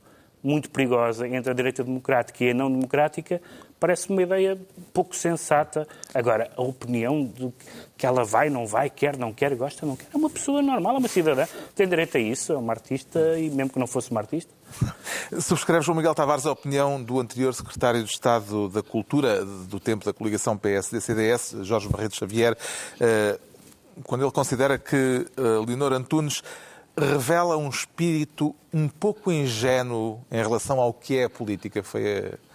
[0.43, 3.41] muito perigosa entre a direita democrática e a não democrática
[3.81, 4.61] parece-me uma ideia
[4.93, 5.87] pouco sensata.
[6.13, 7.51] Agora, a opinião de
[7.97, 10.95] que ela vai, não vai, quer, não quer, gosta, não quer, é uma pessoa normal,
[10.95, 14.11] é uma cidadã, tem direito a isso, é uma artista, e mesmo que não fosse
[14.11, 14.53] uma artista.
[15.41, 20.05] Subscreve João Miguel Tavares a opinião do anterior secretário de Estado da Cultura do tempo
[20.05, 22.55] da coligação PSD-CDS, Jorge Barreto Xavier,
[22.99, 23.39] eh,
[24.03, 24.95] quando ele considera que
[25.35, 26.43] eh, Leonor Antunes
[27.05, 31.83] revela um espírito um pouco ingênuo em relação ao que é a política.
[31.83, 32.51] Foi a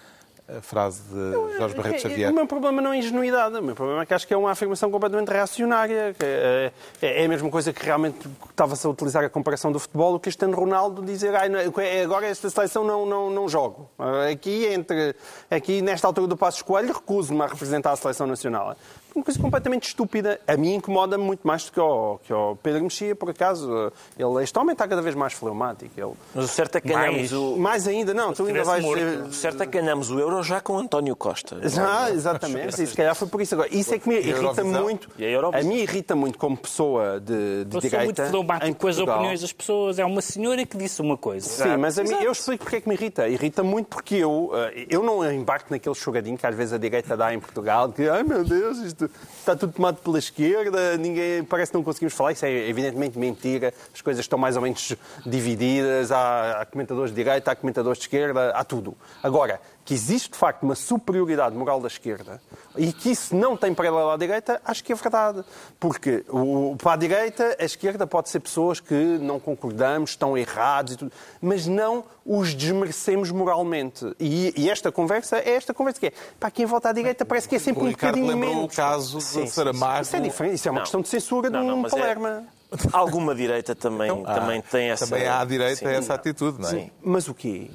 [0.49, 2.31] a frase de Jorge Barreto Xavier.
[2.31, 4.53] O meu problema não é ingenuidade, o meu problema é que acho que é uma
[4.53, 6.15] afirmação completamente reacionária.
[6.21, 10.15] É, é, é a mesma coisa que realmente estava-se a utilizar a comparação do futebol,
[10.15, 13.91] o Cristiano Ronaldo dizer é, agora esta seleção não, não, não jogo.
[14.31, 15.17] Aqui, entre,
[15.51, 18.77] aqui, nesta altura do Passo Escolho, recuso-me a representar a seleção nacional
[19.17, 20.41] uma coisa completamente estúpida.
[20.47, 23.93] A mim incomoda-me muito mais do que o que o Pedro Mexia, por acaso.
[24.19, 25.93] Ele, este homem está cada vez mais fleumático.
[25.97, 26.13] Ele...
[26.35, 27.57] Mas o certo é que ganhamos mais, o...
[27.57, 28.33] Mais ainda, não.
[28.33, 28.85] Tu ainda vais...
[28.85, 31.57] O certo é que ganhamos o Euro já com António Costa.
[31.77, 32.83] Já, exatamente.
[32.83, 33.55] E se calhar foi por isso.
[33.55, 35.11] Agora, isso é que me irrita muito.
[35.53, 38.05] A, a mim irrita muito como pessoa de, de eu direita.
[38.05, 39.99] muito fleumático com as opiniões das pessoas.
[39.99, 41.47] É uma senhora que disse uma coisa.
[41.49, 43.29] Sim, mas a mim, eu explico porque é que me irrita.
[43.29, 47.17] Irrita muito porque eu, eh, eu não embarco naquele choradinho que às vezes a direita
[47.17, 49.06] dá em Portugal, que, ai meu Deus, isto
[49.39, 52.33] está tudo tomado pela esquerda, ninguém parece que não conseguimos falar.
[52.33, 53.73] Isso é evidentemente mentira.
[53.95, 56.13] As coisas estão mais ou menos divididas.
[56.13, 58.97] Há, há comentadores de direita, há comentadores de esquerda, há tudo.
[59.23, 62.43] Agora, que existe de facto uma superioridade moral da esquerda
[62.77, 65.45] e que isso não tem paralelo à direita, acho que é verdade.
[65.79, 70.95] Porque o, para a direita, a esquerda pode ser pessoas que não concordamos, estão errados
[70.95, 74.13] e tudo, mas não os desmerecemos moralmente.
[74.19, 76.13] E, e esta conversa é esta conversa que é.
[76.41, 78.65] Para quem vota à direita parece que é sempre o um bocadinho menos.
[78.65, 80.03] o caso sim, de Saramago.
[80.03, 80.83] Isso é diferente, isso é uma não.
[80.83, 82.45] questão de censura não, de um não, é Palerma.
[82.53, 82.57] É...
[82.93, 85.07] Alguma direita também, então, também ah, tem essa.
[85.07, 86.73] Também há à direita sim, essa atitude, não é?
[86.73, 86.91] Sim.
[87.01, 87.71] Mas o quê?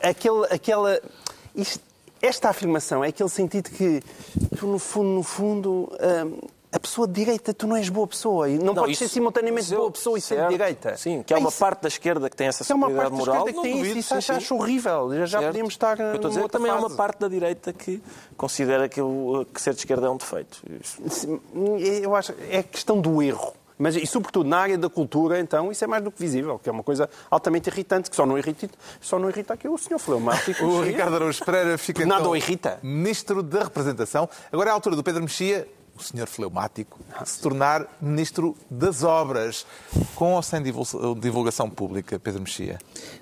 [0.00, 1.00] Aquele, aquela
[1.60, 1.80] isto,
[2.22, 4.02] esta afirmação é aquele sentido que,
[4.58, 6.38] tu, no fundo, no fundo, hum,
[6.70, 8.48] a pessoa de direita, tu não és boa pessoa.
[8.48, 10.96] E não, podes isso- ser simultaneamente eu- boa pessoa e ser de direita.
[10.98, 11.58] Sim, que há É uma isso.
[11.58, 13.34] parte da esquerda que tem essa é uma superioridade parte da moral.
[13.36, 14.08] esquerda que não tem duvido, isso.
[14.14, 15.10] sim, Isso acho horrível.
[15.14, 16.96] Já, já podíamos estar eu estou a dizer, outra também há uma fase.
[16.96, 18.02] parte da direita que
[18.36, 20.62] considera que, o- que ser de esquerda é um defeito.
[20.84, 21.40] Isso- Sim,
[22.02, 23.54] Eu acho é questão do erro.
[23.78, 26.68] Mas, e sobretudo na área da cultura, então, isso é mais do que visível, que
[26.68, 28.68] é uma coisa altamente irritante, que só não irrita,
[29.00, 30.64] só não irrita aqui o senhor fleumático.
[30.66, 32.78] O Ricardo Araújo Pereira fica Nada então o irrita.
[32.82, 34.28] Ministro da Representação.
[34.52, 39.66] Agora é a altura do Pedro Mexia, o senhor fleumático, se tornar Ministro das Obras,
[40.14, 42.78] com ou sem divul- divulgação pública, Pedro Mexia.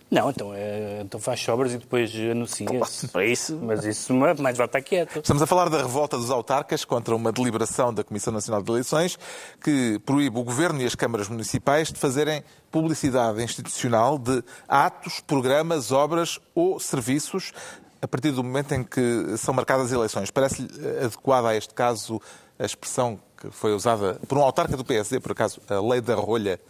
[0.09, 2.67] Não, então, é, então faz obras e depois anuncia.
[3.11, 5.19] Para isso, Mas isso mais vale estar quieto.
[5.19, 9.19] Estamos a falar da revolta dos autarcas contra uma deliberação da Comissão Nacional de Eleições
[9.61, 15.91] que proíbe o Governo e as câmaras municipais de fazerem publicidade institucional de atos, programas,
[15.91, 17.53] obras ou serviços
[18.01, 20.31] a partir do momento em que são marcadas eleições.
[20.31, 20.69] Parece-lhe
[21.05, 22.21] adequada a este caso
[22.59, 26.15] a expressão que foi usada por um autarca do PSD, por acaso, a lei da
[26.15, 26.61] rolha.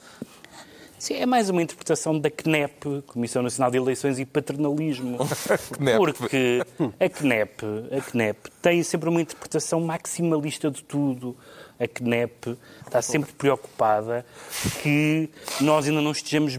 [1.06, 5.18] Sim, é mais uma interpretação da CNEP, Comissão Nacional de Eleições e Paternalismo.
[6.18, 6.66] Porque
[6.98, 7.64] a CNEP,
[7.96, 11.36] a CNEP tem sempre uma interpretação maximalista de tudo.
[11.78, 14.26] A CNEP está sempre preocupada
[14.82, 16.58] que nós ainda não estejamos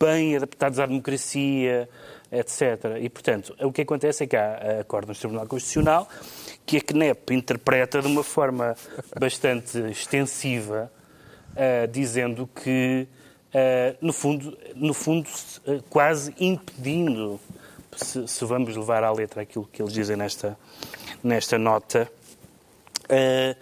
[0.00, 1.88] bem adaptados à democracia,
[2.32, 2.98] etc.
[3.00, 6.08] E, portanto, o que acontece é que há acordos no Tribunal Constitucional
[6.66, 8.74] que a CNEP interpreta de uma forma
[9.16, 10.90] bastante extensiva,
[11.54, 13.06] ah, dizendo que,
[14.00, 15.28] no fundo, no fundo
[15.66, 17.40] ah, quase impedindo,
[17.96, 20.58] se, se vamos levar à letra aquilo que eles dizem nesta,
[21.22, 22.10] nesta nota,
[23.08, 23.56] ah,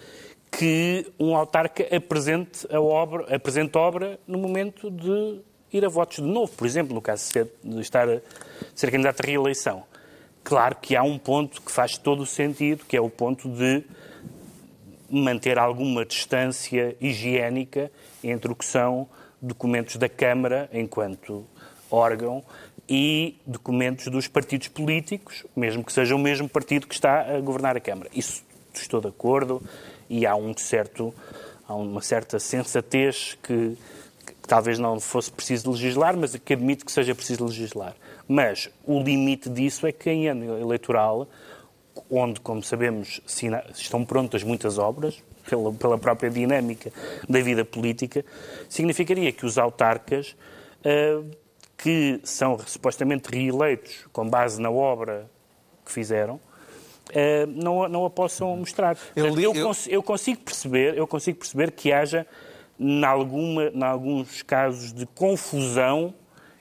[0.51, 5.41] que um autarca apresente a obra, apresente obra no momento de
[5.73, 7.49] ir a votos de novo, por exemplo, no caso de, ser,
[7.81, 8.21] estar a
[8.75, 9.85] ser candidato à reeleição.
[10.45, 13.85] Claro que há um ponto que faz todo o sentido, que é o ponto de
[15.09, 17.91] manter alguma distância higiênica
[18.25, 19.09] entre o que são
[19.43, 21.45] documentos da Câmara enquanto
[21.91, 22.43] órgão
[22.89, 27.77] e documentos dos partidos políticos, mesmo que seja o mesmo partido que está a governar
[27.77, 28.09] a Câmara.
[28.15, 29.61] Isso estou de acordo
[30.09, 31.13] e há um certo
[31.67, 33.77] há uma certa sensatez que,
[34.27, 37.95] que talvez não fosse preciso legislar, mas que admite que seja preciso legislar.
[38.29, 41.29] Mas o limite disso é que em ano eleitoral,
[42.11, 43.21] onde, como sabemos,
[43.75, 45.23] estão prontas muitas obras,
[45.53, 46.91] pela, pela própria dinâmica
[47.29, 48.25] da vida política,
[48.71, 50.35] significaria que os autarcas,
[50.85, 51.23] ah,
[51.77, 55.29] que são supostamente reeleitos com base na obra
[55.85, 56.41] que fizeram,
[57.13, 58.97] eh, não, a- não a possam mostrar.
[59.15, 62.27] Eu Portanto, eu, eu- cons- eu consigo perceber, eu consigo perceber que haja,
[62.81, 63.05] em
[63.85, 66.15] alguns casos de confusão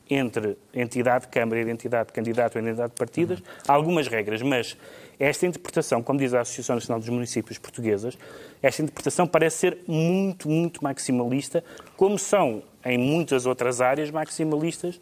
[0.09, 3.45] entre entidade de Câmara, identidade de candidato ou identidade de partidas, Uhum.
[3.69, 4.75] algumas regras, mas
[5.23, 8.17] esta interpretação, como diz a Associação Nacional dos Municípios Portuguesas,
[8.59, 11.63] esta interpretação parece ser muito, muito maximalista,
[11.95, 14.99] como são em muitas outras áreas maximalistas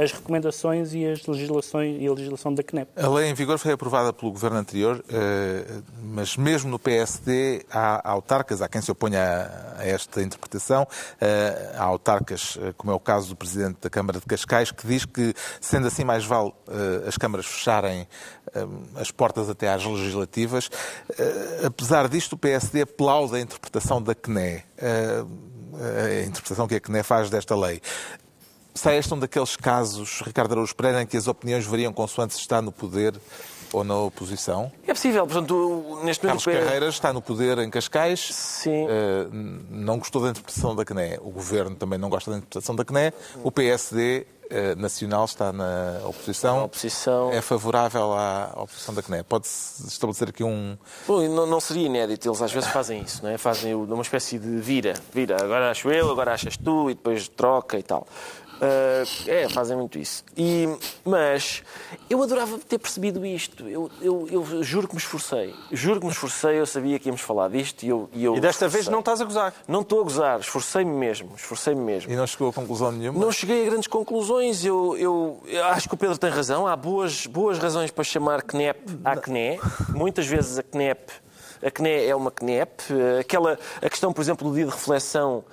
[0.00, 2.90] as recomendações e as legislações e a legislação da CNEP.
[2.96, 8.08] A lei em vigor foi aprovada pelo governo anterior, eh, mas mesmo no PSD há
[8.10, 10.86] autarcas, há quem se oponha a- esta interpretação,
[11.20, 14.86] eh, há autarcas, eh, como é o caso do presidente da Câmara de Cascais, que
[14.86, 16.52] diz que, sendo assim, mais vale
[17.06, 18.06] as câmaras fecharem
[18.96, 20.70] as portas até às legislativas.
[21.64, 27.30] Apesar disto, o PSD aplaude a interpretação da CNE, a interpretação que a CNE faz
[27.30, 27.80] desta lei.
[28.74, 32.40] Será este um daqueles casos, Ricardo Araújo Pereira, em que as opiniões variam consoante se
[32.40, 33.14] está no poder
[33.72, 34.70] ou na oposição?
[34.86, 36.42] É possível, portanto, neste momento...
[36.44, 38.86] Carlos o P- Carreiras está no poder em Cascais, Sim.
[38.88, 39.26] eh,
[39.70, 41.18] não gostou da interpretação da CNE.
[41.20, 43.12] O Governo também não gosta da interpretação da CNE.
[43.44, 46.56] O PSD eh, nacional está na oposição.
[46.56, 47.30] Na oposição.
[47.32, 49.22] É favorável à oposição da CNE.
[49.22, 50.76] Pode-se estabelecer aqui um...
[51.06, 53.38] Bom, não, não seria inédito, eles às vezes fazem isso, não é?
[53.38, 57.78] Fazem uma espécie de vira, vira, agora acho eu, agora achas tu, e depois troca
[57.78, 58.04] e tal.
[58.60, 60.22] Ah, é, fazem muito isso.
[60.36, 60.68] E,
[61.04, 61.62] mas
[62.08, 63.66] eu adorava ter percebido isto.
[63.68, 65.54] Eu, eu, eu juro que me esforcei.
[65.72, 68.08] Juro que me esforcei, eu sabia que íamos falar disto e eu.
[68.12, 69.54] E, eu E desta vez não estás a gozar.
[69.66, 72.12] Não estou a gozar, esforcei-me mesmo, esforcei-me mesmo.
[72.12, 73.18] E não chegou a conclusão nenhuma?
[73.18, 74.64] Não cheguei a grandes conclusões.
[74.64, 76.66] Eu, eu- eu acho que o Pedro tem razão.
[76.66, 79.58] Há boas, boas razões para chamar CNEP à CNE.
[79.90, 81.10] Muitas vezes a CNEP,
[81.62, 82.82] a CNE é uma CNEP.
[83.20, 85.44] Aquela, a questão, por exemplo, do dia de reflexão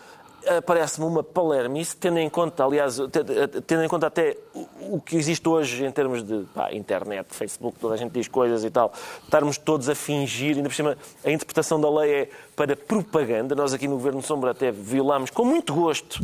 [0.65, 4.37] parece-me uma palermice, tendo em conta, aliás, te- tendo em conta até
[4.81, 8.63] o que existe hoje em termos de pá, internet, Facebook, toda a gente diz coisas
[8.63, 12.75] e tal, estarmos todos a fingir, ainda por cima, a interpretação da lei é para
[12.75, 13.53] propaganda.
[13.53, 16.19] Nós aqui no Governo Sombra até violámos com muito gosto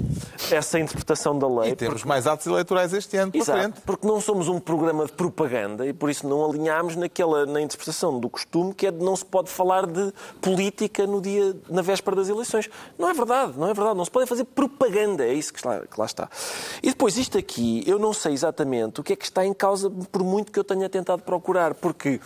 [0.51, 1.73] essa interpretação da lei.
[1.73, 3.81] E temos mais atos eleitorais este ano Exato, frente.
[3.85, 8.19] porque não somos um programa de propaganda e por isso não alinhámos naquela, na interpretação
[8.19, 12.15] do costume que é de não se pode falar de política no dia, na véspera
[12.15, 12.67] das eleições.
[12.97, 13.95] Não é verdade, não é verdade.
[13.95, 16.27] Não se pode fazer propaganda, é isso que lá, que lá está.
[16.81, 19.87] E depois isto aqui, eu não sei exatamente o que é que está em causa,
[20.11, 22.19] por muito que eu tenha tentado procurar, porque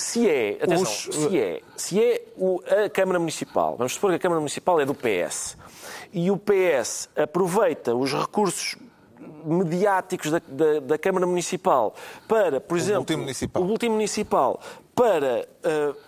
[0.00, 4.16] se é, atenção, Os- se é, se é o- a Câmara Municipal, vamos supor que
[4.16, 5.56] a Câmara Municipal é do PS,
[6.12, 8.76] e o PS aproveita os recursos
[9.44, 11.94] mediáticos da, da- da Câmara Municipal
[12.26, 13.62] para, por exemplo, boletim municipal.
[13.62, 14.60] o boletim municipal
[14.94, 16.07] para ah, u-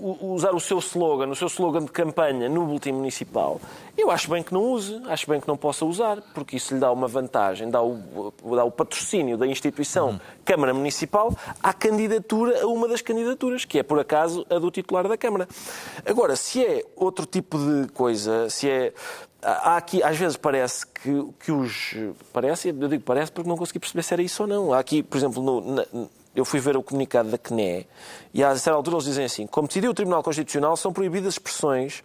[0.00, 3.60] usar o seu slogan, o seu slogan de campanha no boletim municipal,
[3.96, 6.80] eu acho bem que não use, acho bem que não possa usar, porque isso lhe
[6.80, 12.66] dá uma vantagem, dá o, dá o patrocínio da instituição Câmara Municipal à candidatura, a
[12.66, 15.48] uma das candidaturas, que é, por acaso, a do titular da Câmara.
[16.06, 18.92] Agora, se é outro tipo de coisa, se é...
[19.40, 21.94] Há aqui, às vezes parece que, que os...
[22.32, 24.72] Parece, eu digo parece porque não consegui perceber se era isso ou não.
[24.72, 26.08] Há aqui, por exemplo, no,
[26.38, 27.86] eu fui ver o comunicado da CNE
[28.32, 32.02] e a certa altura eles dizem assim: como decidiu o Tribunal Constitucional, são proibidas expressões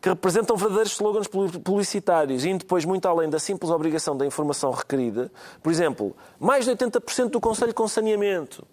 [0.00, 4.70] que representam verdadeiros slogans publi- publicitários, indo depois muito além da simples obrigação da informação
[4.70, 5.32] requerida.
[5.62, 8.66] Por exemplo, mais de 80% do Conselho com saneamento.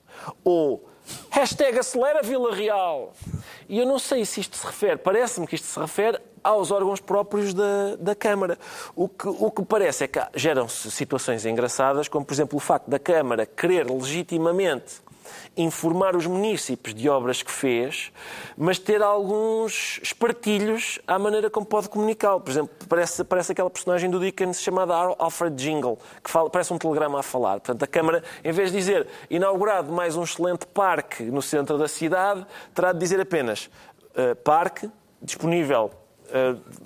[0.43, 0.83] Ou
[1.29, 3.13] hashtag acelera Vila Real.
[3.69, 6.99] E eu não sei se isto se refere, parece-me que isto se refere aos órgãos
[6.99, 8.57] próprios da, da Câmara.
[8.95, 12.89] O que, o que parece é que geram-se situações engraçadas, como por exemplo o facto
[12.89, 15.01] da Câmara querer legitimamente
[15.55, 18.11] informar os munícipes de obras que fez,
[18.57, 22.41] mas ter alguns espartilhos à maneira como pode comunicá-lo.
[22.41, 26.73] Por exemplo, parece, parece aquela personagem do Dickens chamada Al- Alfred Jingle, que fala, parece
[26.73, 27.59] um telegrama a falar.
[27.59, 31.87] Portanto, a Câmara, em vez de dizer inaugurado mais um excelente parque no centro da
[31.87, 33.69] cidade, terá de dizer apenas
[34.15, 34.89] eh, parque
[35.21, 35.91] disponível,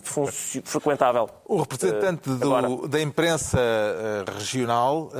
[0.04, 1.30] funci- frequentável.
[1.46, 5.12] O representante Eh, do- da imprensa eh, regional,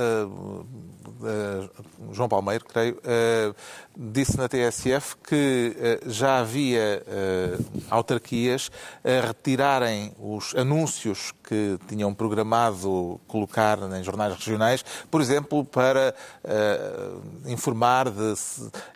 [2.12, 3.52] João Palmeiro, creio, eh,
[3.96, 7.56] disse na TSF que eh, já havia eh,
[7.90, 8.70] autarquias
[9.04, 17.10] a retirarem os anúncios que tinham programado colocar em jornais regionais, por exemplo, para eh,
[17.46, 18.34] informar de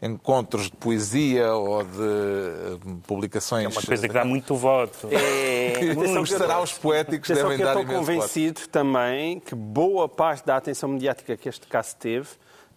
[0.02, 3.64] encontros de poesia ou de eh, publicações.
[3.64, 5.08] É uma coisa que dá muito voto.
[5.10, 5.72] É,
[6.22, 8.16] que será os poéticos Atenção devem que eu dar estou imenso voto.
[8.16, 12.09] convencido também que boa parte da atenção mediática que este caso teve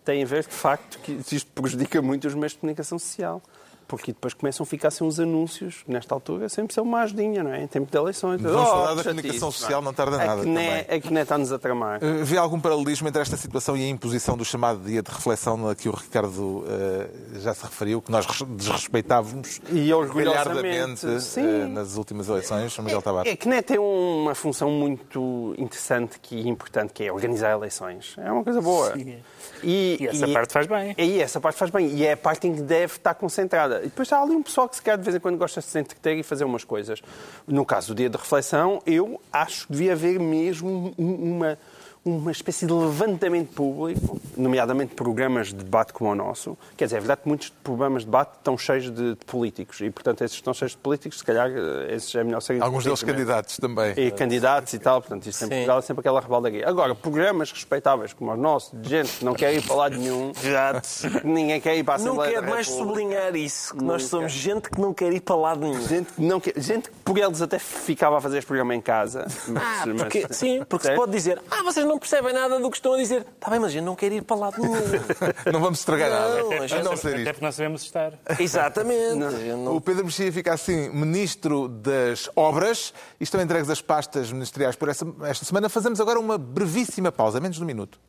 [0.04, 3.42] tem a ver, de facto, que isto prejudica muito os meios de comunicação social.
[3.88, 7.52] Porque depois começam a ficar sem uns anúncios, nesta altura, sempre ser uma ajudinha, não
[7.54, 7.64] é?
[7.64, 8.42] Em tempo de eleições.
[8.42, 10.80] Vamos Oh, falar da que comunicação social, não tarda nada A CNE, também.
[10.98, 12.00] a CNE está-nos a tramar.
[12.04, 15.68] Eh, Vê algum paralelismo entre esta situação e a imposição do chamado dia de reflexão
[15.70, 17.08] a que o Ricardo eh,
[17.40, 21.68] já se referiu, que nós res- desrespeitávamos E orgulhosamente, sim.
[21.70, 23.32] nas últimas eleições, Miguel Tavares?
[23.32, 28.16] É que NET tem uma função muito interessante e importante, que é organizar eleições.
[28.18, 28.94] É uma coisa boa.
[28.94, 29.18] Sim.
[29.64, 30.96] E, E essa parte faz bem.
[30.98, 31.88] E essa parte faz bem.
[31.88, 33.73] E é a parte em que deve estar concentrada.
[33.80, 35.68] E depois há ali um pessoal que se calhar de vez em quando gosta de
[35.68, 37.02] se entreter e fazer umas coisas.
[37.48, 41.58] No caso do dia de reflexão, eu acho que devia haver mesmo um- uma,
[42.06, 46.58] uma espécie de levantamento público, nomeadamente programas de debate como o nosso.
[46.76, 49.80] Quer dizer, é verdade que muitos programas de debate estão cheios de, de políticos.
[49.80, 52.84] E, portanto, esses estão cheios de políticos, se calhar, eh, esses é melhor serem Alguns
[52.84, 53.94] deles politicamente candidatos também.
[53.96, 55.50] e candidatos e tal, portanto, isso em.
[55.50, 56.68] Portugal é sempre aquela rebaldaria.
[56.68, 60.34] Agora, programas respeitáveis como o nosso, de gente que não quer ir para lado nenhum,
[61.22, 64.04] que ninguém quer ir para a Não Assembleia quero da mais sublinhar isso, que nós
[64.06, 65.88] somos gente que não quer ir para lado nenhum.
[65.88, 68.82] Gente que, não quer, gente que por eles até ficava a fazer este programa em
[68.82, 69.26] casa.
[69.48, 71.00] Mas, Ah, mas- porque, sim, porque se Certo?
[71.00, 73.26] pode dizer, ah, vocês não percebem nada do que estão a dizer.
[73.36, 74.74] Está bem, mas a gente não quer ir para lado nenhum.
[75.52, 76.76] Não vamos estragar Não, nada.
[76.76, 77.32] a não ser Até isto.
[77.32, 78.14] porque nós sabemos estar.
[78.40, 79.16] Exatamente.
[79.16, 84.76] Não- O Pedro Mexia fica assim Ministro das Obras e estão entregues as pastas ministeriais
[84.76, 85.70] por esta, esta semana.
[85.70, 88.00] Fazemos agora uma brevíssima pausa, menos de um minuto.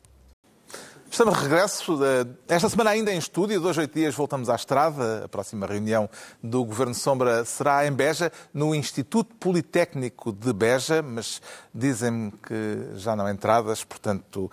[1.09, 2.03] Estamos de regresso.
[2.03, 5.23] eh, Esta semana ainda em estúdio, dois, oito dias voltamos à estrada.
[5.25, 6.09] A próxima reunião
[6.43, 11.41] do Governo Sombra será em Beja, no Instituto Politécnico de Beja, mas
[11.73, 14.51] dizem-me que já não há entradas, portanto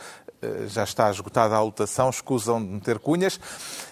[0.67, 3.39] já está esgotada a lotação, escusam de meter cunhas.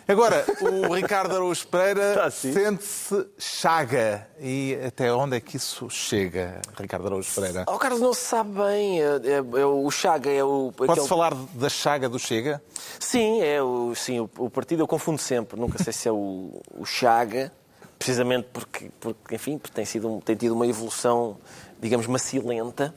[0.09, 0.45] Agora,
[0.89, 2.53] o Ricardo Araújo Pereira assim.
[2.53, 4.27] sente-se chaga.
[4.41, 7.65] E até onde é que isso chega, Ricardo Araújo Pereira?
[7.69, 9.01] Oh, Carlos, não se sabe bem.
[9.01, 10.73] É, é- é o Chaga é o.
[10.77, 12.63] Pode-se aquele- falar da chaga do Chega?
[12.99, 15.59] Sim, é o, sim, o, o partido eu confundo sempre.
[15.61, 17.53] Nunca sei se é o, o Chaga,
[17.99, 21.37] precisamente porque, porque enfim, porque tem, sido, um- tem tido uma evolução,
[21.81, 22.95] digamos, macilenta.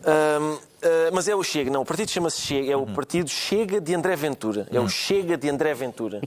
[0.00, 0.58] Uh,
[1.12, 4.16] mas é o Chega, não, o partido chama-se Chega, é o partido Chega de André
[4.16, 4.66] Ventura.
[4.72, 6.20] É o Chega de André Ventura.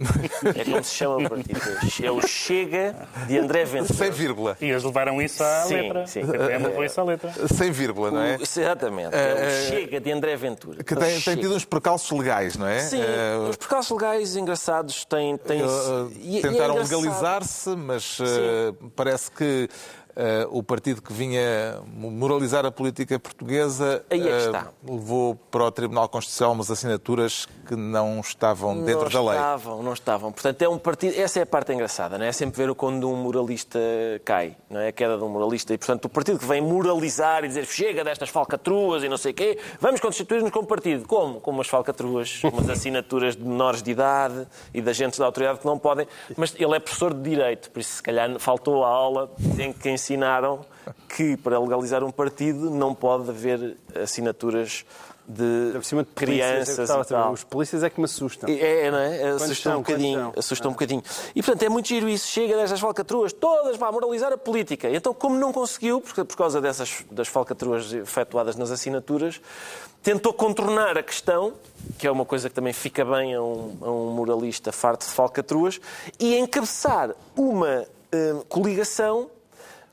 [0.56, 1.60] É como se chama o partido.
[2.04, 2.96] É o Chega
[3.28, 3.94] de André Ventura.
[3.94, 4.58] Sem vírgula.
[4.62, 6.08] E eles levaram isso à Sim, letra.
[6.08, 6.26] sim.
[6.26, 7.32] PPM levou isso à letra.
[7.54, 8.38] Sem vírgula, não é?
[8.38, 9.16] O- Exatamente.
[9.16, 10.84] É o Chega de André Ventura.
[10.84, 12.80] Que É tem, tem tido uns percalços legais, não é?
[12.80, 15.38] Sim, Eh, os percalços legais engraçados têm.
[15.38, 17.02] têm Uh, é tentaram engraçado.
[17.02, 19.97] legalizar-se, mas uh, parece que uh,
[20.50, 24.70] o partido que vinha moralizar a política portuguesa é está.
[24.84, 29.40] levou para o Tribunal Constitucional umas assinaturas que não estavam dentro não da lei.
[29.40, 30.32] estavam, não estavam.
[30.32, 31.20] Portanto, é um partido.
[31.20, 32.30] Essa é a parte engraçada, não é?
[32.30, 33.80] É sempre ver quando um moralista
[34.26, 34.90] cai, não é?
[34.90, 35.74] A queda de um moralista.
[35.74, 39.32] E, portanto, o partido que vem moralizar e dizer chega destas falcatruas e não sei
[39.32, 41.08] o quê, vamos constituir-nos como partido.
[41.08, 41.40] Como?
[41.40, 45.66] Com umas falcatruas, umas assinaturas de menores de idade e de agentes da autoridade que
[45.66, 46.08] não podem.
[46.36, 49.80] Mas ele é professor de Direito, por isso, se calhar, faltou a aula em que
[50.08, 50.66] ensinaram
[51.10, 54.86] que para legalizar um partido não pode haver assinaturas
[55.28, 57.34] de Por de polícias, é crianças e tal.
[57.34, 58.50] Os polícias é que me assustam.
[58.50, 59.30] É, é, não é?
[59.32, 59.80] Assusta são?
[59.80, 60.20] um bocadinho.
[60.20, 60.40] Quantos são?
[60.40, 61.04] Assusta um bocadinho.
[61.36, 62.28] E, portanto, é muito giro isso.
[62.28, 64.90] Chega destas falcatruas todas, vá moralizar a política.
[64.90, 69.42] Então, como não conseguiu, porque, por causa dessas das falcatruas efetuadas nas assinaturas,
[70.02, 71.54] tentou contornar a questão,
[72.00, 75.12] que é uma coisa que também fica bem a um, a um moralista farto de
[75.12, 75.82] falcatruas,
[76.18, 79.30] e encabeçar uma eh, coligação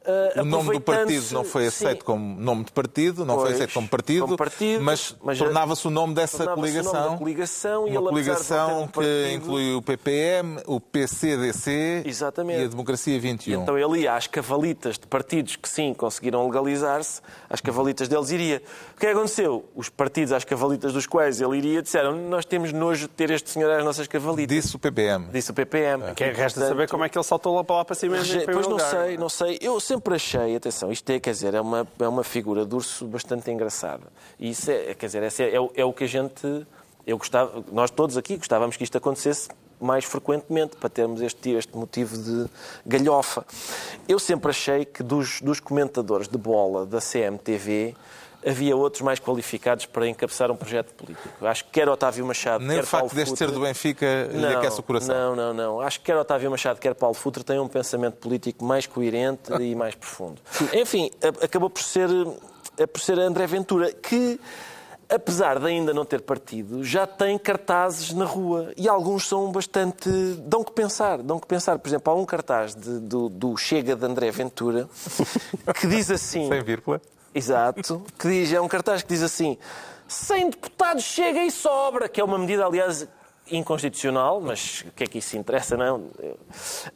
[0.04, 2.04] eh, O nome do partido não foi aceito Sim.
[2.04, 5.86] como nome de partido, não foi Pois, aceito como partido, como partido, mas, mas tornava-se
[5.86, 7.16] o nome dessa coligação.
[7.18, 12.60] coligação e uma coligação um que partido- inclui o PPM, o PCDC Exatamente.
[12.60, 13.62] e a Democracia 21.
[13.62, 18.62] Então ele ia às cavalitas de partidos que sim conseguiram legalizar-se, às cavalitas deles iria.
[18.96, 19.64] O que é que aconteceu?
[19.74, 23.50] Os partidos às cavalitas dos quais ele iria disseram nós temos nojo de ter este
[23.50, 24.54] senhor às nossas cavalitas.
[24.56, 25.28] Disse o PPM.
[25.32, 26.14] Disse o PPM.
[26.14, 28.16] Que é, resta saber como é que ele saltou lá para lá para cima.
[28.46, 28.90] Pois não lugar.
[28.90, 29.58] sei, não sei.
[29.60, 33.06] Eu sempre achei, atenção, isto é, quer dizer, é uma, é uma figura de urso
[33.06, 34.02] bastante engraçada.
[34.40, 36.66] E isso é, quer dizer, é, é, é o que a gente.
[37.06, 39.48] Eu gostava, nós todos aqui gostávamos que isto acontecesse
[39.80, 42.46] mais frequentemente, para termos este, este motivo de
[42.86, 43.44] galhofa.
[44.08, 47.94] Eu sempre achei que dos, dos comentadores de bola da CMTV
[48.46, 51.46] havia outros mais qualificados para encabeçar um projeto político.
[51.46, 54.28] Acho que quer Otávio Machado, Nem quer o facto Paulo deste ser Futre- do Benfica
[54.32, 55.14] lhe aquece o coração.
[55.14, 55.80] não, não, não.
[55.80, 59.74] Acho que quer Otávio Machado, quer Paulo Futre têm um pensamento político mais coerente e
[59.74, 60.40] mais profundo.
[60.72, 62.08] Enfim, a- acabou por ser,
[62.92, 64.38] por ser André Ventura, que,
[65.08, 68.72] apesar de ainda não ter partido, já tem cartazes na rua.
[68.76, 70.08] E alguns são bastante...
[70.40, 71.78] dão que pensar, dão que pensar.
[71.78, 74.88] Por exemplo, há um cartaz de- do, do Chega de André Ventura
[75.80, 76.48] que diz assim...
[76.48, 77.00] Sem vírgula.
[77.34, 78.02] Exato.
[78.18, 79.58] Que diz, é um cartaz que diz assim:
[80.06, 83.08] 100 deputados chega e sobra, que é uma medida, aliás,
[83.50, 86.10] inconstitucional, mas o que é que isso interessa, não?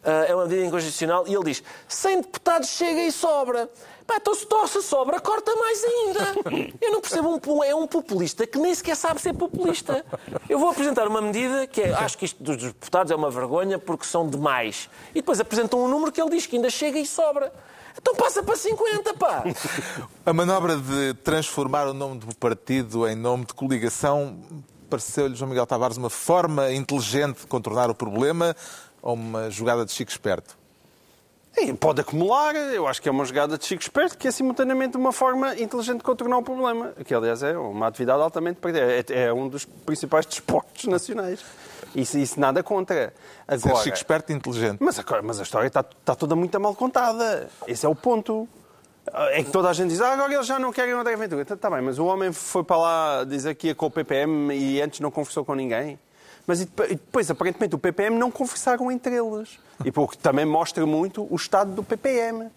[0.05, 3.69] Ah, É uma medida inconstitucional e ele diz: 100 deputados chega e sobra.
[4.07, 6.21] Pá, então se torce sobra, corta mais ainda.
[6.81, 10.03] Eu não percebo, um, é um populista que nem sequer sabe ser populista.
[10.49, 13.79] Eu vou apresentar uma medida que é, acho que isto dos deputados é uma vergonha
[13.79, 14.89] porque são demais.
[15.11, 17.53] E depois apresentam um número que ele diz que ainda chega e sobra.
[17.97, 19.45] Então passa para 50, pá!
[20.25, 24.39] A manobra de transformar o nome do partido em nome de coligação
[24.89, 28.57] pareceu-lhe, João Miguel Tavares, uma forma inteligente de contornar o problema
[29.03, 30.57] ou uma jogada de chico esperto?
[31.81, 35.11] Pode acumular, eu acho que é uma jogada de Chico Esperto, que é simultaneamente uma
[35.11, 36.93] forma inteligente de contornar o problema.
[37.05, 38.87] Que, aliás, é uma atividade altamente perdida.
[38.87, 41.45] É, é um dos principais desportos nacionais.
[41.95, 43.13] Isso, isso nada contra.
[43.49, 44.79] Ser Agora, chico esperto e inteligente.
[44.81, 47.49] mas, a, mas a história está, está toda muito mal contada.
[47.67, 48.49] Esse é o ponto.
[49.31, 51.43] É que toda a gente diz, ah, agora eles já não querem o André Ventura.
[51.43, 54.55] Está tá bem, mas o homem foi para lá dizer que ia com o PPM
[54.55, 55.99] e antes não conversou com ninguém.
[56.49, 59.59] Mas depois, aparentemente, o PPM não conversaram entre eles.
[59.85, 62.49] E porque também mostra muito o estado do PPM.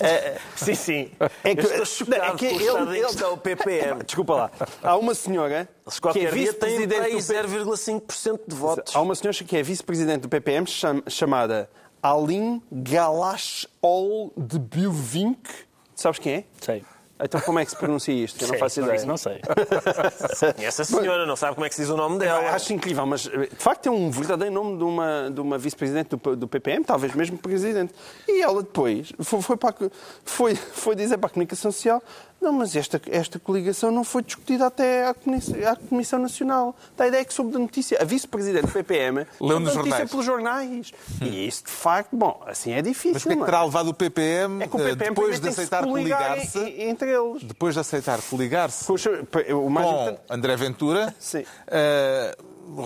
[0.00, 1.10] É, Sim, sim.
[1.44, 4.02] é que, estou chocado é que ele- estado ele- está o PPM.
[4.02, 4.50] Desculpa lá.
[4.82, 8.96] Há uma senhora Eles que é vice-presidente do 0,5% de votos.
[8.96, 11.68] Há uma senhora que é vice-presidente do PPM cham- chamada
[12.02, 15.50] Aline Galachol de Biovink.
[15.94, 16.44] Sabes quem é?
[16.62, 16.82] Sei.
[17.24, 18.42] Então como é que se pronuncia isto?
[18.42, 18.96] Eu não Sei, faço ideia.
[18.96, 19.40] Isso não sei.
[20.54, 22.50] Conhece a senhora, não sabe como é que se diz o nome dela.
[22.50, 26.36] Acho incrível, mas de facto é um verdadeiro nome de uma, de uma vice-presidente do,
[26.36, 27.94] do PPM, talvez mesmo presidente.
[28.28, 29.74] E ela depois foi, foi, para,
[30.22, 32.02] foi, foi dizer para a comunicação social:
[32.44, 36.76] não, mas esta, esta coligação não foi discutida até à Comissão, à Comissão Nacional.
[36.96, 37.98] Dá a ideia que soube da notícia.
[38.00, 40.10] A vice-presidente do PPM soube nos da notícia jornais.
[40.10, 40.92] pelos jornais.
[41.22, 43.12] E isso, de facto, bom, assim é difícil.
[43.14, 45.48] Mas o que é que não terá levado o PPM, É o PPM depois de
[45.48, 47.42] aceitar coligar coligar-se, en- en- entre eles.
[47.42, 49.10] depois de aceitar coligar-se Poxa,
[49.54, 51.44] o mais com importante- André Ventura, Sim.
[51.66, 52.36] eh,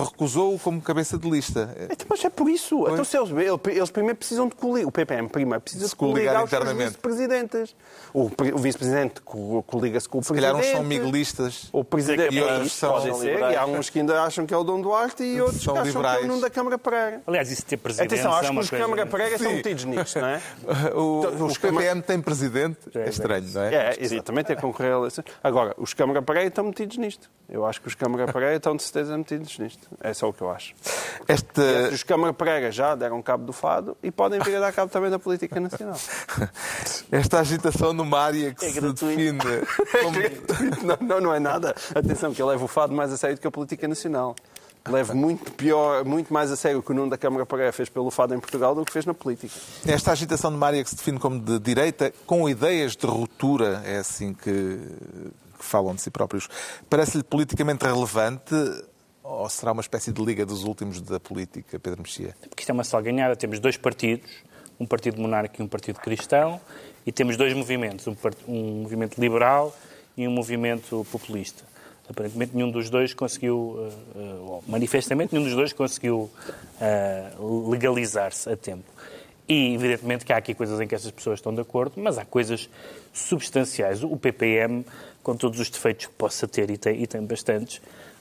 [0.04, 1.74] recusou-o como cabeça de lista.
[1.90, 2.86] Então, mas é por isso.
[2.88, 3.30] Então, se eles,
[3.68, 4.88] eles primeiro precisam de coligar.
[4.88, 7.76] O PPM primeiro precisa Se de coligar coligar os vice-presidentes.
[8.12, 10.76] O, pre- o vice-presidente co- coliga-se com o Se calhar uns presidente.
[10.80, 11.68] são miguelistas.
[11.72, 14.56] O presidente E outros são podem ser, e há uns que ainda acham que é
[14.56, 16.18] o Dom Duarte e outros São que acham liberais.
[16.18, 17.22] que é o Nuno da Câmara Pereira.
[17.26, 18.84] Aliás, isso ter presidente Atenção, é acho que os coisa...
[18.84, 19.56] Câmara Pereira são Sim.
[19.56, 20.40] metidos nisto, não é?
[20.94, 22.78] O, Então, os os Câmara- PPM têm presidente.
[22.94, 23.74] É, É estranho, não é?
[23.74, 25.26] É, exatamente, é concorrer a eleições.
[25.42, 27.30] Agora, os Câmara Pereira estão metidos nisto.
[27.48, 29.67] Eu acho que os Câmara Pereira estão de certeza metidos nisto.
[30.00, 30.74] É só o que eu acho.
[31.26, 31.60] Este,
[31.92, 35.10] Os Câmara Pereira já deram cabo do fado e podem vir a dar cabo também
[35.10, 35.98] da política nacional.
[37.12, 39.38] esta agitação numa área que É se define
[40.02, 41.74] como não, não, não é nada.
[41.94, 44.34] Atenção, que eu levo o fado mais a sério do que a política nacional.
[44.86, 47.88] Levo muito pior, muito mais a sério o que o Nuno da Câmara Pereira fez
[47.88, 49.54] pelo fado em Portugal do que fez na política.
[49.86, 53.98] Esta agitação numa área que se define como de direita, com ideias de ruptura, é
[53.98, 54.78] assim que,
[55.58, 56.48] que falam de si próprios,
[56.88, 58.54] parece-lhe politicamente relevante
[59.28, 62.34] ou será uma espécie de liga dos últimos da política, Pedro Mexia?
[62.48, 63.36] Porque isto é uma salganhada.
[63.36, 64.30] Temos dois partidos,
[64.80, 66.58] um partido monárquico e um partido cristão,
[67.04, 68.16] e temos dois movimentos, um,
[68.48, 69.76] um movimento liberal
[70.16, 71.62] e um movimento populista.
[72.08, 76.30] Aparentemente nenhum dos dois conseguiu, eh, ou manifestamente nenhum dos dois conseguiu
[76.80, 77.30] eh,
[77.68, 78.90] legalizar-se a tempo.
[79.46, 82.24] E evidentemente que há aqui coisas em que essas pessoas estão de acordo, mas há
[82.24, 82.68] coisas
[83.12, 84.02] substanciais.
[84.02, 84.86] O PPM,
[85.22, 87.80] com todos os defeitos que possa ter, e tem, e tem bastantes,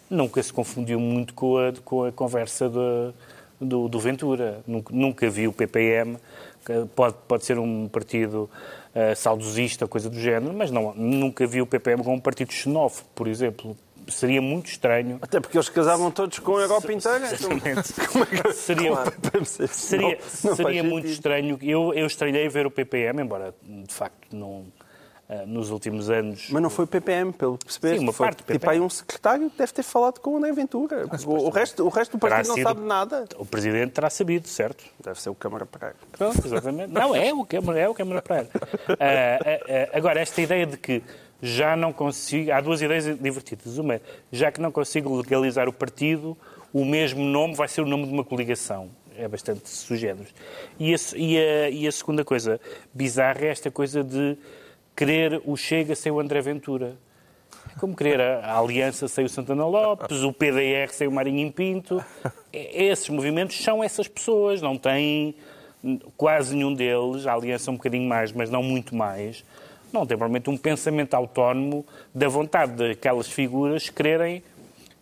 [0.09, 3.13] nunca se confundiu muito com a, com a conversa do,
[3.59, 4.61] do, do Ventura.
[4.67, 6.17] Nunca, nunca vi o PPM,
[6.95, 8.49] pode, pode ser um partido
[8.95, 13.07] eh, saudosista, coisa do género, mas não, nunca vi o PPM como um partido xenófobo,
[13.15, 13.75] por exemplo.
[14.09, 15.17] Seria muito estranho.
[15.21, 17.27] Até porque eles casavam todos com a Europa inteira.
[17.33, 17.49] Então,
[18.07, 18.95] como é que- Seria,
[19.67, 21.13] seria, Não- não seria muito sentido.
[21.13, 21.59] estranho.
[21.61, 24.63] Eu, eu estranhei ver o PPM, embora de facto não,
[25.45, 26.47] nos últimos anos.
[26.49, 27.99] Mas não foi o PPM, pelo que percebeste.
[27.99, 30.37] Sim, uma foi, parte do Tipo, aí um secretário que deve ter falado com o
[30.37, 31.05] André Ventura.
[31.25, 33.25] O, o resto, o resto do terá partido não sido- sabe nada.
[33.37, 34.85] O presidente terá sabido, certo?
[35.03, 35.95] Deve ser o Câmara Pereira.
[36.13, 36.93] Pronto, exatamente.
[36.93, 38.49] Não, é o Câmara, é o Câmara Pereira.
[38.53, 41.03] Ah, ah, ah, agora, esta ideia de que
[41.41, 42.51] já não consigo.
[42.51, 43.77] Há duas ideias divertidas.
[43.77, 44.01] Uma,
[44.31, 46.37] já que não consigo legalizar o partido,
[46.73, 48.89] o mesmo nome vai ser o nome de uma coligação.
[49.17, 50.33] É bastante sugéneros.
[50.79, 51.37] E e,
[51.71, 52.61] e a segunda coisa
[52.93, 54.37] bizarra é esta coisa de
[54.97, 56.95] querer o Chega sem o André Ventura.
[57.73, 62.03] É como querer a, Aliança sem o Santana Lopes, o PDR sem o Marinho Pinto.
[62.51, 65.35] E- Esses movimentos são essas pessoas, não têm
[66.17, 69.45] quase nenhum deles, a Aliança um bocadinho mais, mas não muito mais,
[69.93, 74.41] não tem provavelmente um pensamento autónomo da vontade daquelas figuras quererem,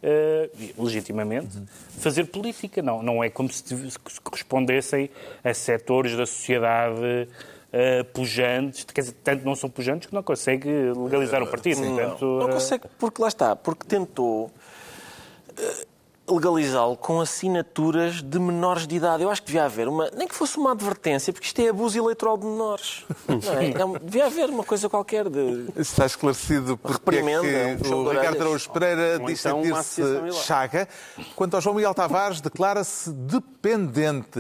[0.04, 1.58] eh, legitimamente,
[1.98, 2.82] fazer política.
[2.82, 5.10] Não, não é como se, se correspondessem
[5.44, 7.28] a setores da sociedade
[7.78, 11.82] eh, pujantes, quer dizer, tanto não são pujantes que não consegue legalizar o partido.
[11.82, 14.50] Portanto, Não eh, consegue, porque lá está, porque tentou
[15.58, 15.86] eh,
[16.28, 19.24] legalizá-lo com assinaturas de menores de idade.
[19.24, 22.00] Eu acho que devia haver uma, nem que fosse uma advertência, porque isto é abuso
[22.00, 23.04] eleitoral de menores.
[23.28, 23.72] Não é?
[23.72, 25.66] É um- devia haver uma coisa qualquer de.
[25.76, 28.40] Está esclarecido porque é Reprimenda, que puxão o Ricardo.
[28.42, 30.88] Araújo Pereira diz então sentir-se chaga.
[31.36, 34.40] Quanto ao João Miguel Tavares, declara-se dependente.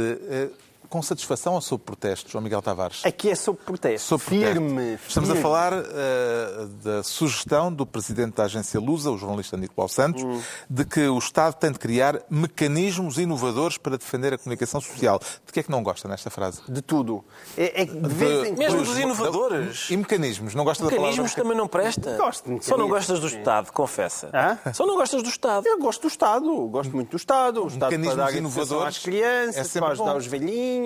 [0.96, 3.02] Com satisfação ou sob protesto, João Miguel Tavares?
[3.06, 4.08] Aqui é sob protesto.
[4.08, 4.54] Sob protesto.
[4.54, 4.98] firme.
[5.06, 10.24] Estamos a falar eh, da sugestão do presidente da agência Lusa, o jornalista Nicolau Santos,
[10.24, 10.42] Hum.
[10.70, 15.20] de que o Estado tem de criar mecanismos inovadores para defender a comunicação social.
[15.46, 16.62] De que é que não gosta nesta frase?
[16.70, 17.26] De tudo.
[17.58, 19.90] É, é que de vez em Mesmo dos inovadores.
[19.90, 20.56] E mecanismos?
[20.56, 21.44] Não gosta da Mecanismos palavra?
[21.44, 22.16] também não presta.
[22.16, 23.28] Gosto de Só não mecanismos, gostas do.
[23.38, 24.30] Estado, confessa.
[24.34, 24.72] Hã?
[24.74, 25.68] Só não gostas do Estado.
[25.68, 27.66] Eu gosto do Estado, gosto muito do Estado.
[27.66, 30.18] O Estado para Mecanismos dar educação inovadores às crianças, é sempre para ajudar bom.
[30.20, 30.85] os velhinhos,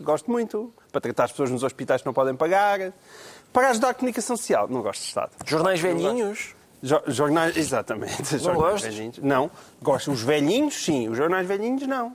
[0.00, 0.72] gosto muito.
[0.92, 2.92] Para tratar as pessoas nos hospitais que não podem pagar.
[3.52, 5.30] Para ajudar a comunicação social, não gosto de Estado.
[5.44, 6.54] Jornais velhinhos.
[6.82, 8.24] Jo- jornais, exatamente.
[8.38, 8.94] Jornais gostas?
[8.94, 9.18] velhinhos.
[9.18, 9.50] Não.
[9.82, 10.10] Gosto.
[10.12, 11.08] Os velhinhos, sim.
[11.08, 12.14] Os jornais velhinhos, não.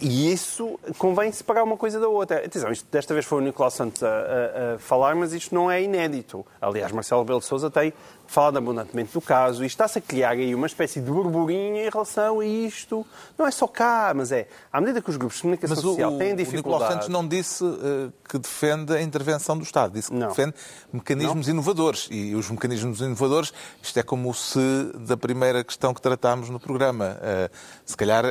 [0.00, 2.44] E isso convém separar uma coisa da outra.
[2.44, 5.70] Atenção, isto desta vez foi o Nicolau Santos a, a- a falar, mas isto não
[5.70, 6.44] é inédito.
[6.60, 7.92] Aliás, Marcelo Rebelo de Sousa tem
[8.28, 12.40] falado abundantemente do caso e está-se a criar aí uma espécie de burburinho em relação
[12.40, 13.06] a isto.
[13.38, 16.12] Não é só cá, mas é à medida que os grupos de comunicação Mas social
[16.14, 16.80] o, têm o Nicolau.
[16.90, 20.28] Santos não disse eh, que defende a intervenção do Estado, disse que Não.
[20.28, 20.54] defende
[20.92, 22.08] mecanismos inovadores.
[22.10, 23.52] E os mecanismos inovadores,
[23.82, 24.58] isto é como o se
[24.94, 27.18] da primeira questão que tratámos no programa.
[27.22, 27.50] Eh,
[27.84, 28.24] se calhar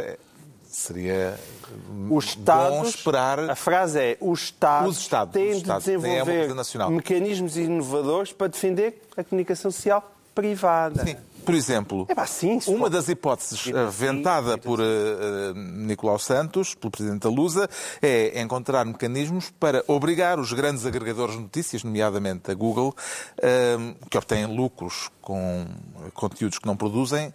[0.75, 1.39] seria
[1.89, 3.39] Os bom Estados, esperar.
[3.49, 6.89] a frase é, os Estados, Os Estados, têm os de Estados, têm- uma desenvolver nacional.
[6.91, 11.05] mecanismos inovadores para defender a comunicação social privada.
[11.05, 11.15] Sim.
[11.45, 16.17] Por exemplo, É pá, sim, se uma for- das hipóteses eh, ventada por eh, Nicolau
[16.17, 17.69] Santos, pelo Presidente da Lusa,
[18.01, 22.95] é encontrar mecanismos para obrigar os grandes agregadores de notícias, nomeadamente a Google,
[23.37, 23.77] eh,
[24.09, 25.67] que obtêm lucros com
[26.15, 27.31] conteúdos que não produzem,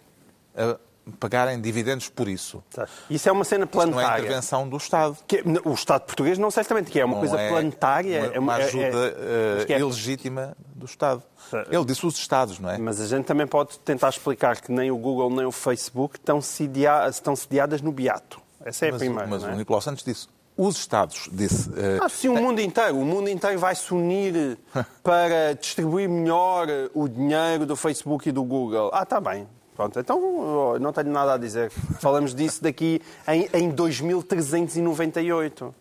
[0.55, 0.77] a
[1.19, 2.63] pagarem dividendos por isso.
[3.09, 4.21] Isso é uma cena Não é planetária.
[4.23, 5.17] intervenção do Estado.
[5.27, 8.31] Que- o Estado português não certamente, que é uma Não coisa é planetária.
[8.31, 8.85] Uma, uma é- é- ajuda
[9.17, 11.23] eh, mas que é- ilegítima do Estado.
[11.69, 12.77] Ele disse os Estados, não é?
[12.77, 16.39] Mas a gente também pode tentar explicar que nem o Google nem o Facebook estão,
[16.41, 18.39] sedia- estão sediadas no Beato.
[18.63, 19.27] Essa é a Mas, primeira.
[19.27, 19.53] mas não é?
[19.53, 21.71] o Nicolau Santos disse os Estados, disse.
[21.75, 22.97] eh, Ah, sim, o mundo inteiro.
[22.99, 24.57] O mundo inteiro vai se unir
[25.01, 28.91] para distribuir melhor o dinheiro do Facebook e do Google.
[28.93, 29.47] Ah, está bem.
[29.75, 31.71] Pronto, então não tenho nada a dizer.
[31.99, 35.75] Falamos disso daqui em, em 2398.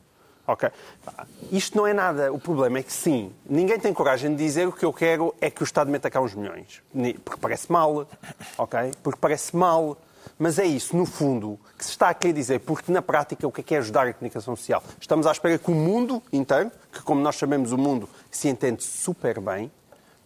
[0.47, 0.69] Ok.
[1.53, 2.33] Isto não é nada.
[2.33, 5.51] O problema é que sim, ninguém tem coragem de dizer o que eu quero é
[5.51, 6.83] que o Estado meta cá uns milhões.
[7.25, 8.09] Porque parece mal.
[8.59, 8.93] Ok?
[9.03, 9.97] Porque parece mal.
[10.39, 13.53] Mas é isso, no fundo, que se está a querer dizer, porque na prática o
[13.53, 14.83] que é que é ajudar a comunicação social?
[15.01, 18.83] Estamos à espera que o mundo inteiro, que como nós sabemos o mundo se entende
[18.83, 19.71] super bem,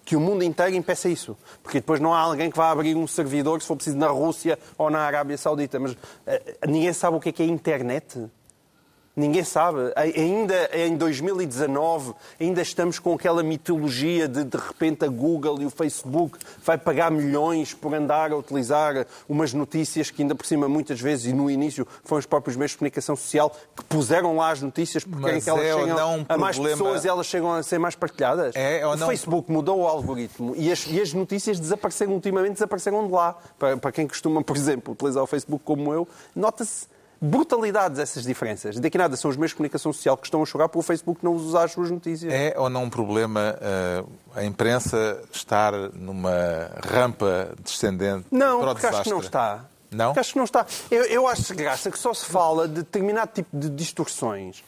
[0.04, 1.36] que o mundo inteiro impeça isso.
[1.62, 4.58] Porque depois não há alguém que vá abrir um servidor, se for preciso, na Rússia
[4.76, 5.78] ou na Arábia Saudita.
[5.80, 5.96] Mas
[6.26, 8.28] eh, ninguém sabe o que é que é internet.
[9.16, 9.92] Ninguém sabe.
[9.94, 15.66] Ai- Ainda em 2019, ainda estamos com aquela mitologia de de repente a Google e
[15.66, 20.68] o Facebook vai pagar milhões por andar a utilizar umas notícias que ainda por cima
[20.68, 24.50] muitas vezes e no início foram os próprios meios de comunicação social que puseram lá
[24.50, 27.08] as notícias porque Mas querem que elas é não um a mais problema- pessoas e
[27.08, 28.54] elas chegam a ser mais partilhadas.
[28.56, 32.54] É ou o não- Facebook mudou o algoritmo e as, e as notícias desapareceram ultimamente,
[32.54, 33.36] desapareceram de lá.
[33.58, 36.86] Para, para quem costuma, por exemplo, utilizar o Facebook como eu, nota-se
[37.24, 38.78] brutalidades essas diferenças.
[38.78, 40.82] Daqui a nada são os meios de comunicação social que estão a chorar por o
[40.82, 42.32] Facebook não usar as suas notícias.
[42.32, 44.04] É ou não um problema eh,
[44.36, 46.30] a imprensa estar numa
[46.84, 49.26] rampa descendente Não, para o porque acho que não desastre?
[49.26, 49.64] está.
[49.90, 50.06] Não?
[50.06, 50.66] Porque acho que não está.
[50.90, 54.62] Eu, eu acho graça que só se fala de determinado tipo de distorções.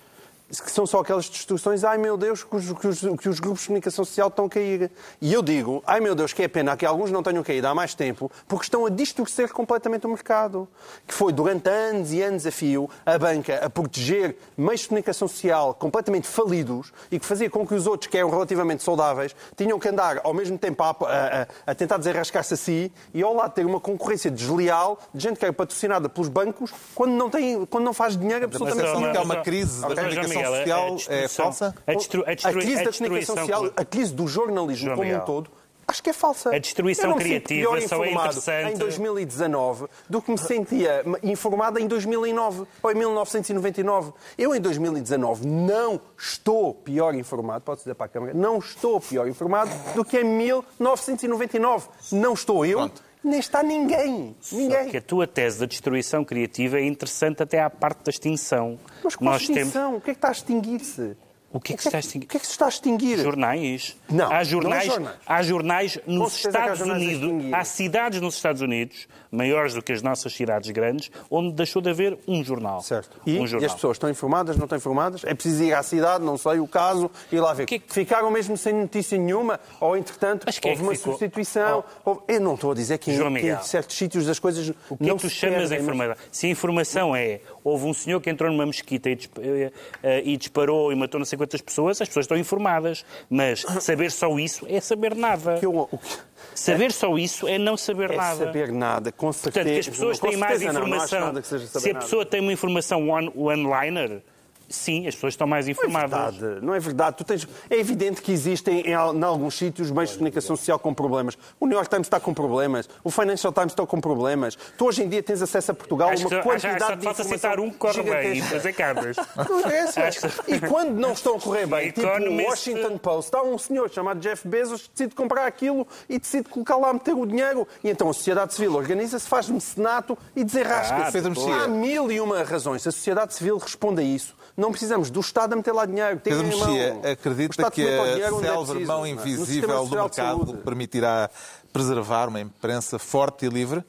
[0.48, 3.62] Que são só aquelas distorções, ai meu Deus, que os, que os- que os grupos
[3.62, 4.92] de comunicação social estão a cair.
[5.20, 7.74] E eu digo, ai meu Deus, que é pena que alguns não tenham caído há
[7.74, 10.68] mais tempo, porque estão a distorcer completamente o mercado.
[11.04, 15.26] Que foi durante anos e anos a fio a banca a proteger meios de comunicação
[15.26, 19.80] social completamente falidos e que fazia com que os outros, que eram relativamente saudáveis, tinham
[19.80, 23.52] que andar ao mesmo tempo a, a- a tentar desenrascar-se a si e ao lado
[23.52, 27.82] ter uma concorrência desleal de gente que é patrocinada pelos bancos quando não, tem, quando
[27.84, 29.10] não faz dinheiro A absolutamente de nenhum.
[29.12, 31.74] que há uma crise da Mas, João comunicação a social é falsa?
[31.86, 34.96] A, destru, a, destru, a crise a da comunicação social, a crise do jornalismo João
[34.98, 35.50] como um todo,
[35.88, 36.54] acho que é falsa.
[36.54, 41.78] A destruição criativa pior só é informado interessante- em 2019 do que me sentia informado
[41.78, 44.12] em 2009 ou em 1999.
[44.36, 49.28] Eu, em 2019, não estou pior informado, pode dizer para a Câmara, não estou pior
[49.28, 51.88] informado do que em 1999.
[52.12, 53.02] Não estou eu, Pronto.
[53.26, 54.34] Nem está ninguém.
[54.52, 54.88] Ninguém.
[54.88, 58.78] que a tua tese da destruição criativa é interessante até à parte da extinção.
[59.02, 59.96] Mas qual Nós temos extinção?
[59.96, 61.16] O que é que está a extinguir-se?
[61.52, 62.26] O que é que se está a extinguir?
[62.26, 63.18] O que é que se está a extinguir?
[63.18, 63.96] jornais.
[64.10, 65.16] Não, há jornais, não é jornais.
[65.26, 69.82] há jornais nos que há Estados jornais Unidos, há cidades nos Estados Unidos, maiores do
[69.82, 72.80] que as nossas cidades grandes, onde deixou de haver um jornal.
[72.80, 73.20] Certo.
[73.26, 73.66] E, um e jornal.
[73.68, 75.22] as pessoas estão informadas, não estão informadas?
[75.24, 77.66] É preciso ir à cidade, não sei o caso, e lá ver.
[77.66, 79.60] que é que- Ficaram mesmo sem notícia nenhuma?
[79.80, 81.12] Ou, entretanto, é houve que uma ficou?
[81.12, 81.84] substituição?
[82.04, 83.58] Houve- Eu não estou a dizer que, em- João que Miguel.
[83.58, 85.78] em certos sítios das coisas O que é não que tu se chamas a perdem,
[85.78, 86.16] mas- informação?
[86.32, 89.70] Se a informação é houve um senhor que entrou numa mesquita e, disp- eh,
[90.02, 93.04] eh, e disparou e matou não sei quantas pessoas, as pessoas estão informadas.
[93.28, 95.56] Mas saber só isso é saber nada.
[95.58, 96.16] que eu- o que-
[96.54, 98.44] Saber só isso é não saber é nada.
[98.46, 99.52] saber nada, com certeza.
[99.64, 101.20] Portanto, que as pessoas têm mais certeza não, não informação.
[101.20, 101.54] nada Se
[101.90, 102.04] a nada.
[102.04, 104.22] pessoa tem uma informação one- one-liner,
[104.68, 106.36] sim, as pessoas estão mais Não é informadas.
[106.36, 107.16] verdade, não é verdade.
[107.16, 107.46] Tu tens...
[107.70, 111.36] É evidente que existem em, em alguns sítios meios de comunicação social com problemas.
[111.60, 114.56] O New York Times está com problemas, o Financial Times está com problemas.
[114.76, 116.96] Tu hoje em dia tens acesso a Portugal a Acho uma que, acho, quantidade acho,
[116.96, 118.54] de falta informação citar um que corre bem e gigantesca.
[118.56, 119.16] fazer cartas.
[119.96, 123.58] Acho que- E quando não estão a correr bem, tipo o Washington Post, há um
[123.58, 127.66] senhor chamado Jeff Bezos que decide comprar aquilo e decide colocar lá, meter o dinheiro.
[127.82, 130.96] E então a sociedade civil organiza-se, faz mecenato e desenrasca.
[130.96, 131.64] Ah.
[131.64, 132.86] Há mil e uma razões.
[132.86, 136.18] A sociedade civil responde a isso, não precisamos do Estado a meter lá dinheiro.
[136.20, 136.46] Tem Pedro.
[136.46, 138.46] Mexia acredita que a onde
[138.82, 139.10] é mão é?
[139.10, 141.30] Invisível do mercado permitirá
[141.72, 143.84] preservar uma imprensa forte e livre?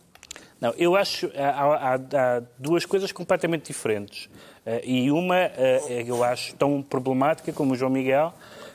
[0.60, 4.28] Não, eu acho há, há- há duas coisas completamente diferentes.
[4.66, 8.34] Eh, e uma eh, eu acho tão problemática como o João Miguel.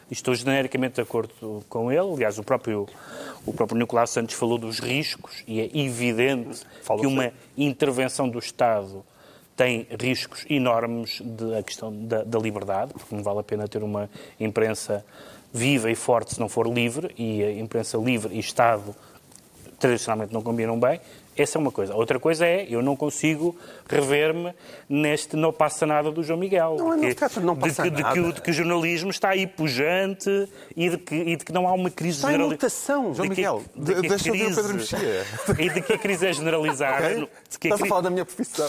[0.09, 2.12] e Estou genericamente de acordo com ele.
[2.14, 2.86] Aliás, o próprio,
[3.45, 6.61] o próprio Nicolau Santos falou dos riscos e é evidente
[7.01, 9.05] que uma intervenção do Estado
[9.62, 13.82] tem riscos enormes de a questão da, da liberdade, porque não vale a pena ter
[13.84, 14.10] uma
[14.40, 15.04] imprensa
[15.52, 18.92] viva e forte se não for livre, e a imprensa livre e Estado
[19.78, 21.00] tradicionalmente não combinam bem.
[21.36, 21.94] Essa é uma coisa.
[21.94, 23.56] Outra coisa é, eu não consigo
[23.88, 24.52] rever-me
[24.86, 26.76] neste não passa nada do João Miguel.
[26.78, 28.32] Não, de não trata de não passa de, que, de, que, nada.
[28.34, 31.72] de que o jornalismo está aí pujante e de que, e de que não há
[31.72, 33.14] uma crise Está em generali- mutação.
[33.14, 35.26] João de que- Miguel, de de- que a deixa eu ver o crise- Pedro Mexia.
[35.64, 37.06] E de que a crise é generalizada.
[37.06, 37.16] Ok?
[37.16, 38.68] no- de que a Estás a falar da minha profissão.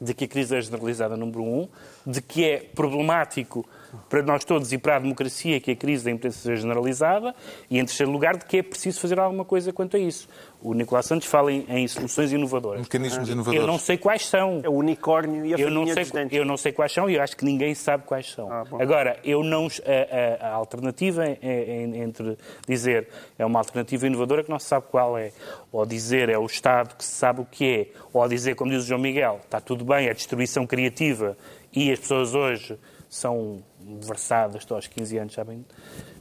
[0.00, 1.68] De que a crise é generalizada, número um,
[2.06, 3.66] de que é problemático
[4.08, 7.34] para nós todos e para a democracia que a crise da imprensa seja generalizada,
[7.70, 10.28] e em terceiro lugar, de que é preciso fazer alguma coisa quanto a isso.
[10.62, 12.80] O Nicolás Santos fala em, em soluções inovadoras.
[12.80, 13.66] Mecanismos Eu inovadores.
[13.66, 14.60] não sei quais são.
[14.64, 17.22] É o unicórnio e a Eu não, sei, eu não sei quais são e eu
[17.22, 18.50] acho que ninguém sabe quais são.
[18.50, 18.64] Ah.
[18.80, 24.42] Agora, eu não, a, a- a alternativa é- é- entre dizer é uma alternativa inovadora
[24.42, 25.32] que não se sabe qual é,
[25.70, 28.84] ou dizer é o Estado que se sabe o que é, ou dizer, como diz
[28.84, 31.36] o João Miguel, está tudo bem, é destruição criativa
[31.74, 32.78] e as pessoas hoje
[33.10, 33.62] são
[34.00, 35.64] versadas, estou aos 15 anos, sabem,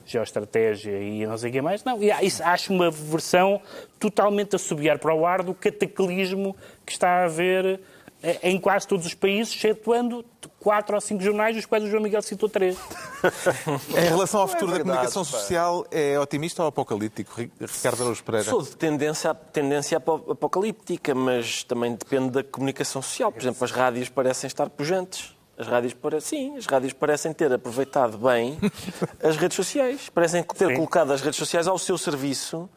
[0.06, 1.84] geoestratégia e não sei o que mais.
[1.84, 3.62] Não, e há- isso acho uma versão
[4.00, 6.56] totalmente a subiar para o ar do cataclismo
[6.86, 7.80] que está a haver
[8.26, 10.24] eh, em quase todos os países, excetuando
[10.60, 12.78] quatro ou cinco jornais, dos quais o João Miguel citou três.
[13.92, 15.32] Em relação ao futuro da verdade, comunicação pá.
[15.40, 17.34] social, é otimista ou apocalíptico?
[17.42, 18.50] Ri- Ricardo Araújo Pereira.
[18.50, 23.30] Sou de tendência, tendência apo- apocalíptica, mas também depende da comunicação social.
[23.32, 25.33] Por exemplo, as rádios parecem estar pujantes.
[25.58, 28.58] As rádios parecem, sim, as rádios parecem ter aproveitado bem
[29.24, 30.10] as redes sociais.
[30.10, 30.76] Parecem ter Sim.
[30.76, 32.68] colocado as redes sociais ao seu serviço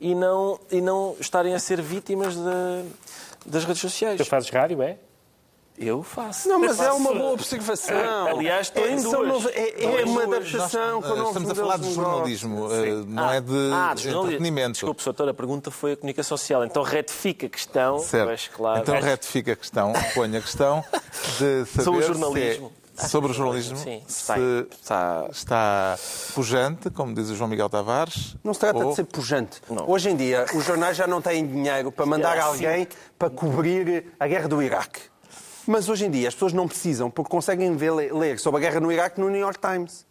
[0.00, 2.82] e não, e não estarem a ser vítimas da-
[3.44, 4.16] das redes sociais.
[4.16, 4.96] Tu fazes rádio, é?
[5.78, 6.48] Eu faço.
[6.48, 6.96] Não, mas é faço.
[6.98, 8.26] uma boa observação.
[8.28, 9.28] Aliás, estou em são duas.
[9.28, 13.30] nove- É, é em uma adaptação Nós, com estamos a falar de jornalismo, eh, não
[13.32, 14.72] é de Ah, de entretenimento.
[14.72, 16.64] Desculpe, doutor, a pergunta foi a comunicação social.
[16.64, 17.98] Então retifica a questão.
[17.98, 18.26] Certo.
[18.28, 18.80] Pois, claro.
[18.80, 20.84] Então retifica a questão, põe a questão
[21.38, 22.72] de saber Sobre o se jornalismo.
[22.98, 24.36] é- sobre o jornalismo, Sim, se está-
[24.70, 25.98] está- está
[26.34, 28.36] pujante, como diz o João Miguel Tavares.
[28.44, 29.60] Não se trata ou- de ser pujante.
[29.68, 29.88] Não.
[29.90, 32.86] Hoje em dia, os jornais já não têm dinheiro para mandar calhar alguém
[33.18, 35.00] para cobrir a guerra do Iraque.
[35.66, 38.80] Mas hoje em dia as pessoas não precisam, porque conseguem ver, ler sobre a guerra
[38.80, 40.04] no Iraque no New York Times.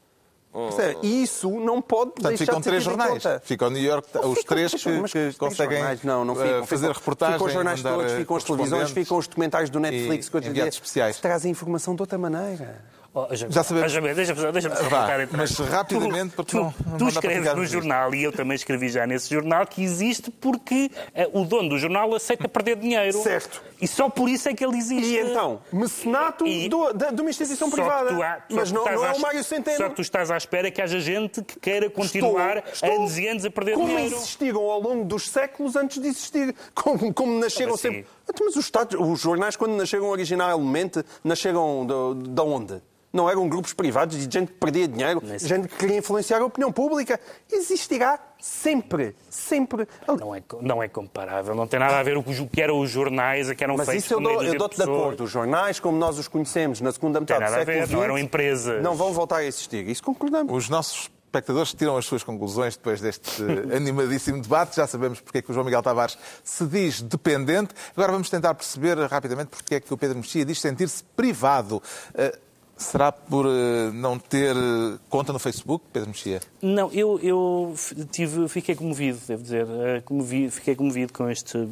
[0.53, 0.99] Percebe?
[1.03, 3.23] E isso não pode Portanto, deixar ficam de ser três jornais.
[3.43, 6.45] Ficam New York, Não os ficam, três ficam, que, que conseguem jornais não, não eh,
[6.45, 6.67] ficam.
[6.67, 7.35] fazer Ficam- reportagens.
[7.35, 10.27] Ficam os jornais todos, eh, ficam as televisões, correspondentes ficam os documentários do Netflix.
[10.27, 11.19] e que hoje em enviados dia especiais.
[11.21, 12.83] Trazem informação de outra maneira.
[13.13, 13.91] Oh, já, sabemos.
[13.91, 15.37] já, deixa-me deixa só contar, então.
[15.37, 19.29] mas rapidamente, porque tu, não- tu escreves no jornal, e eu também escrevi já nesse
[19.33, 23.21] jornal, que existe porque eh, o dono do jornal aceita perder dinheiro.
[23.21, 23.61] Certo.
[23.81, 25.09] E só por isso é que ele existe.
[25.09, 28.13] E então, mecenato E- do- da- de uma instituição privada.
[28.15, 29.75] tu há- Mas não, não é o Mário Centeno.
[29.77, 33.27] Só que tu estás à espera que haja gente que queira continuar Estou- anos e
[33.27, 34.15] anos a perder como dinheiro.
[34.15, 36.55] existiram ao longo dos séculos antes de existir.
[36.73, 37.89] Como, como nasceram Como assim?
[37.89, 38.05] sempre.
[38.29, 42.81] Então, Mas os, Estados, os jornais, quando nasceram originalmente, nasceram de, de onde?
[43.13, 46.45] Não eram grupos privados de gente que perdia dinheiro, Nesse- gente que queria influenciar a
[46.45, 47.19] opinião pública.
[47.51, 49.85] Existirá sempre, sempre.
[50.17, 52.89] Não é, não é comparável, não tem nada a ver com o que eram os
[52.89, 54.97] jornais, a que eram Mas feitos isso eu, dou, eu dou-te de pessoas.
[54.97, 55.23] acordo.
[55.25, 58.03] Os jornais, como nós os conhecemos na segunda metade do nada a século ver, não
[58.03, 58.81] eram XX, empresas.
[58.81, 59.85] não vão voltar a existir.
[59.89, 60.53] Isso concordamos.
[60.55, 63.41] Os nossos espectadores tiram as suas conclusões depois deste
[63.75, 64.75] animadíssimo debate.
[64.75, 67.73] Já sabemos porque é que o João Miguel Tavares se diz dependente.
[67.95, 71.81] Agora vamos tentar perceber rapidamente porque é que o Pedro Mexia diz sentir-se privado.
[72.13, 72.37] Eh,
[72.77, 76.41] Será por eh, não ter eh, conta no Facebook, Pedro Mexia?
[76.63, 77.75] Não, eu, eu
[78.11, 79.67] tive, fiquei comovido, devo dizer.
[79.69, 81.69] eh, comovi- fiquei comovido com esta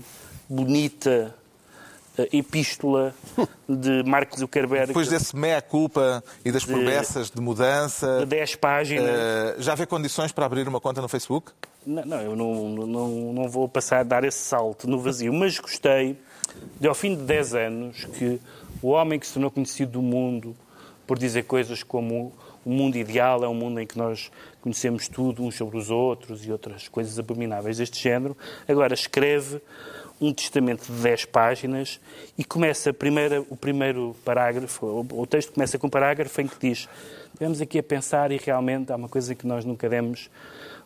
[0.47, 1.36] bonita
[2.32, 3.14] epístola
[3.68, 9.10] de Mark Zuckerberg Depois desse meia-culpa e das promessas de mudança, de 10 páginas.
[9.10, 11.51] eh, já vê condições para abrir uma conta no Facebook?
[11.86, 15.60] Não, não, eu não, não, não vou passar a dar esse salto no vazio, mas
[15.60, 16.18] gostei
[16.80, 18.39] de, ao fim de 10 anos, que
[18.82, 20.55] o homem que se tornou conhecido do mundo
[21.07, 22.34] por dizer coisas como
[22.66, 24.30] o mundo ideal é um mundo em que nós
[24.62, 28.38] conhecemos tudo uns sobre os outros e outras coisas abomináveis deste género,
[28.68, 29.62] agora escreve
[30.22, 31.99] um testamento de 10 páginas
[32.38, 36.47] e começa a primeira, o primeiro parágrafo, o, o texto começa com um parágrafo em
[36.47, 36.88] que diz
[37.39, 40.30] Estivemos aqui a pensar e realmente há uma coisa que nós nunca demos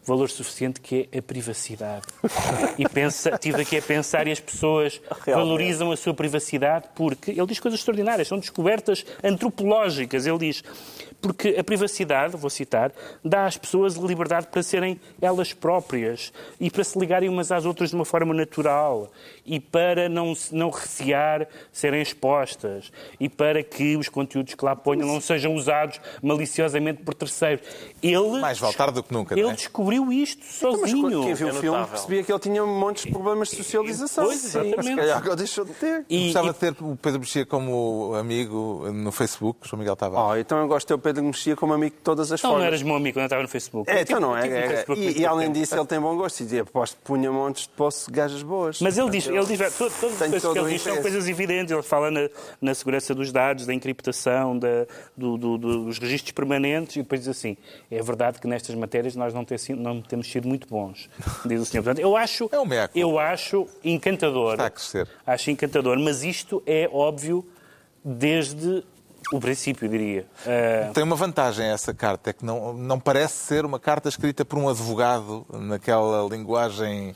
[0.06, 2.06] valor suficiente que é a privacidade.
[2.78, 7.46] E pensa, estive aqui a pensar e as pessoas valorizam a sua privacidade porque ele
[7.46, 10.26] diz coisas extraordinárias, são descobertas antropológicas.
[10.26, 10.64] Ele diz
[11.24, 12.92] porque a privacidade, vou citar,
[13.24, 17.92] dá às pessoas liberdade para serem elas próprias e para se ligarem umas às outras
[17.92, 19.10] de uma forma natural
[19.46, 25.08] e para não, não recear serem expostas e para que os conteúdos que lá ponham
[25.08, 27.66] não sejam usados maliciosamente por terceiros.
[28.02, 29.56] Ele, Mais vale tarde do que nunca, não ele é?
[29.56, 31.24] descobriu isto Então, Mas sozinho.
[31.24, 31.88] quem viu É o filme notável.
[31.92, 34.26] percebia que ele tinha montes de problemas de socialização.
[34.26, 34.84] Pois, Sim, exatamente.
[34.90, 36.06] Se calhar agora deixou de ter.
[36.10, 40.30] E- Gostava e- de ter o Pedro Mexia como amigo no Facebook, João Miguel Tavares.
[40.30, 42.42] Oh, então eu gosto de ter o Pedro Pedro Mexia como amigo de todas as
[42.42, 42.62] Não, formas.
[42.62, 43.90] não eras meu amigo quando eu estava no Facebook.
[43.92, 44.48] É, então não é.
[44.48, 47.02] é, Facebook muito e, e além disso, ele tem bom gosto e dizia, aposto que
[47.04, 48.82] punha montes de poço de gajas boas.
[48.82, 51.72] Mas ele diz, ele diz todas, todas as coisas que ele diz são coisas evidentes.
[51.72, 52.30] Ele fala na,
[52.62, 54.86] na segurança dos dados, da encriptação, da-
[55.16, 57.56] do- do- dos registros permanentes e depois diz assim:
[57.92, 61.10] é verdade que nestas matérias nós não, ter não temos sido muito bons,
[61.46, 61.84] diz o senhor.
[61.84, 62.98] Portanto, eu acho, É meco.
[62.98, 64.54] eu acho encantador.
[64.54, 65.08] Está a crescer.
[65.26, 67.46] Acho encantador, mas isto é óbvio
[68.04, 68.84] desde
[69.32, 70.26] o princípio, diria.
[70.46, 74.44] Ah, Tem uma vantagem essa carta, é que não, não parece ser uma carta escrita
[74.44, 77.14] por um advogado naquela linguagem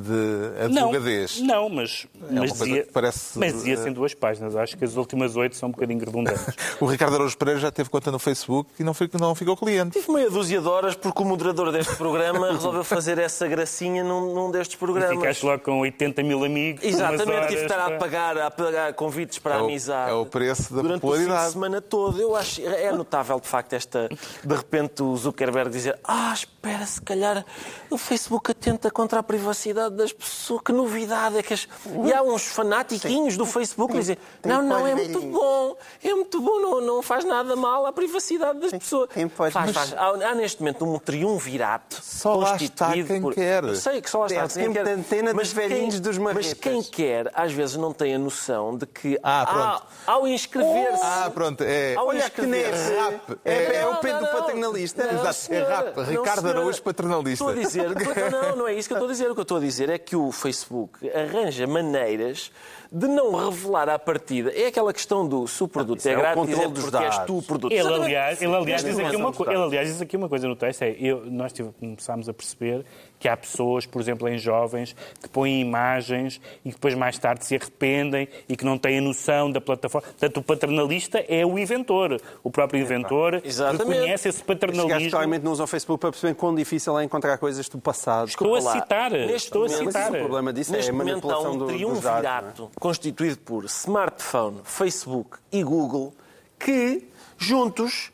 [0.00, 1.40] de Não, advogadez.
[1.40, 4.54] não, mas, É mas dizia, que parece- mas dizia-se em duas páginas.
[4.54, 6.44] Acho que as últimas oito são um bocadinho redundantes.
[6.80, 9.98] O Ricardo Araújo Pereira já teve conta no Facebook e não, foi, não ficou cliente.
[9.98, 14.34] Tive meia dúzia de horas porque o moderador deste programa resolveu fazer essa gracinha num,
[14.34, 15.16] num destes programas.
[15.16, 16.84] Ficaste logo com 80 mil amigos.
[16.84, 20.10] Exatamente, tive de estar a pagar, a pagar convites para É a o- amizade.
[20.10, 21.46] é o preço da durante o fim popularidade.
[21.46, 22.20] de semana todo.
[22.20, 24.08] Eu acho é notável de facto esta
[24.44, 27.44] de repente o Zuckerberg dizer: "Ah, espera, se calhar
[27.90, 30.62] o Facebook atenta contra a privacidade das pessoas.
[30.62, 31.68] Que novidade é que as...
[32.04, 35.76] e há uns fanatiquinhos do Facebook que dizem: "Não, não, é muito bom.
[36.02, 39.66] É muito bom, não, não faz nada mal à privacidade das pessoas." tem pós- Faz,
[39.66, 39.94] mas- faz.
[39.94, 43.34] Há, há neste momento um triunvirato Só lá está constituído quem por...
[43.34, 43.64] quer.
[43.64, 46.54] Eu sei que só lá está É tempo da antena dos velhinhos dos Mas marretas.
[46.60, 49.82] quem quer, às vezes, não tem a noção de que Ah, pronto.
[50.06, 51.02] há- ao inscrever-se.
[51.02, 51.94] Ah, pronto, é.
[51.94, 52.94] Ao Olha que nem inscrever-se.
[52.94, 53.38] rap.
[53.44, 54.40] É, é Não, o Pedro não, não.
[54.40, 55.04] paternalista.
[55.12, 56.00] Não, Exato, é rap.
[56.02, 56.48] Ricardo.
[56.48, 57.44] Araújo paternalista.
[57.44, 57.88] Estou a dizer,
[58.30, 59.30] não, não é isso que eu estou a dizer.
[59.30, 62.50] O que eu estou a dizer é que o Facebook arranja maneiras
[62.90, 64.50] de não revelar à partida.
[64.54, 66.96] É aquela questão do se o produto é é o grátis, controle é dos porque
[67.04, 67.26] és dados.
[67.26, 67.72] tu o produto.
[67.72, 70.46] Ele aliás, ele, aliás, diz aqui uma, co- Nesta ele, aliás, diz aqui uma coisa
[70.48, 72.84] no texto: é, eu, nós tive- começámos a perceber
[73.18, 77.44] que há pessoas, por exemplo, em jovens, que põem imagens e que depois mais tarde
[77.46, 80.06] se arrependem e que não têm a noção da plataforma.
[80.08, 82.20] Portanto, o paternalista é o inventor.
[82.42, 83.88] O próprio inventor Exatamente.
[83.98, 85.10] reconhece esse paternalismo.
[85.10, 88.28] claramente não usam o Facebook para perceber quão difícil é encontrar coisas do passado.
[88.28, 89.10] Estou a citar.
[89.10, 90.10] Neste Estou a momento- citar.
[90.10, 92.60] Mas o problema disso é Neste a momento há manipulação um triunvirato dados.
[92.76, 92.80] é?
[92.80, 96.12] constituído por smartphone, Facebook e Google
[96.58, 97.08] que,
[97.38, 98.10] juntos,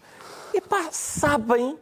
[0.54, 1.76] epá, sabem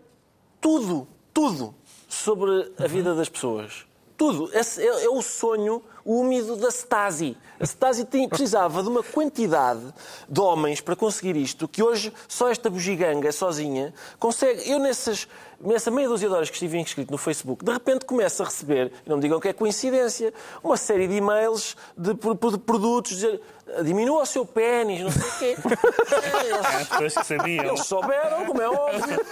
[0.61, 1.75] tudo, tudo
[2.11, 3.87] sobre a vida das pessoas.
[4.17, 4.51] Tudo.
[4.53, 7.37] Esse é, é o sonho úmido da Stasi.
[7.61, 9.83] A Stasi tem- precisava de uma quantidade
[10.29, 14.69] de homens para conseguir isto, que hoje só esta bugiganga sozinha consegue.
[14.71, 15.29] Eu, nessas,
[15.61, 18.91] nessa meia dúzia de horas que estive inscrito no Facebook, de repente começo a receber,
[19.07, 20.33] não me digam que é coincidência,
[20.65, 23.41] uma série de e-mails de, pro- de produtos, dizer
[23.85, 25.57] diminua o seu pênis, não sei o quê.
[26.91, 27.65] Pessoas que sabiam.
[27.67, 29.21] Eles souberam, como é óbvio.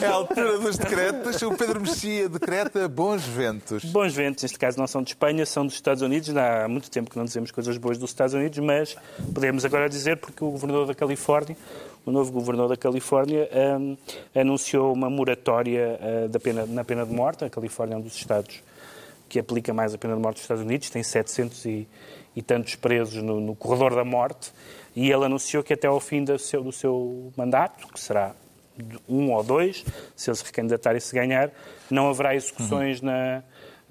[0.00, 1.40] É a altura dos decretos.
[1.42, 3.84] O Pedro Mexia decreta bons ventos.
[3.84, 6.34] Bons ventos, neste caso não são de Espanha, são dos Estados Unidos.
[6.36, 8.96] Há muito tempo que não dizemos coisas boas dos Estados Unidos, mas
[9.32, 11.56] podemos agora dizer porque o governador da Califórnia,
[12.04, 13.48] o novo governador da Califórnia,
[13.78, 13.96] hum,
[14.34, 17.44] anunciou uma moratória ah, da pena, na pena de morte.
[17.44, 18.60] A Califórnia é um dos estados
[19.28, 21.88] que aplica mais a pena de morte dos Estados Unidos, tem 700 e,
[22.34, 24.52] e tantos presos no, no corredor da morte,
[24.94, 28.34] e ele anunciou que até ao fim do seu, do seu mandato, que será
[29.08, 29.84] um ou dois,
[30.16, 31.50] se ele se recandidatar e se ganhar,
[31.90, 33.42] não haverá execuções na,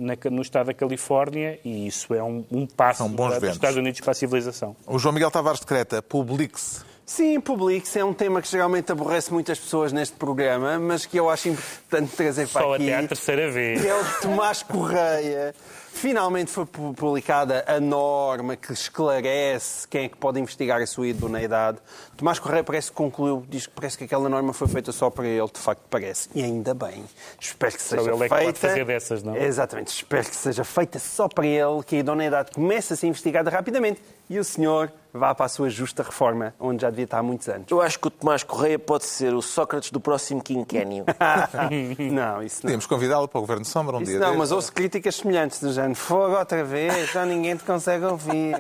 [0.04, 3.44] na- no estado da Califórnia, e isso é um, um passo dos.
[3.44, 4.76] Estados Unidos para a civilização.
[4.86, 6.82] O João Miguel Tavares decreta publique-se.
[7.06, 8.00] Sim, publique-se.
[8.00, 12.16] É um tema que geralmente aborrece muitas pessoas neste programa, mas que eu acho importante
[12.16, 12.84] trazer para Só aqui.
[12.92, 13.82] até à terceira vez.
[13.82, 15.54] que é o Tomás Correia.
[15.96, 21.08] Finalmente foi pu- publicada a norma que esclarece quem é que pode investigar a sua
[21.08, 21.78] idoneidade.
[22.18, 25.28] Tomás Correia parece que concluiu, diz que parece que aquela norma foi feita só para
[25.28, 26.30] ele, de facto parece.
[26.34, 27.06] E ainda bem.
[27.40, 28.44] Espero que seja ele é que feita.
[28.46, 29.36] pode fazer dessas, não?
[29.38, 29.90] Exatamente.
[29.96, 34.02] Espero que seja feita só para ele, que a idoneidade comece a ser investigada rapidamente
[34.30, 37.48] e o senhor vá para a sua justa reforma, onde já devia estar há muitos
[37.48, 37.68] anos.
[37.70, 41.06] Eu acho que o Tomás Correia pode ser o Sócrates do próximo quinquénio.
[42.12, 42.62] não, isso não.
[42.64, 44.20] Podíamos convidá-lo para o Governo de Sombra um Isso dia.
[44.20, 44.40] não, destes.
[44.40, 45.83] mas ouço críticas semelhantes do género.
[45.96, 48.56] Fogo outra vez, já ninguém te consegue ouvir.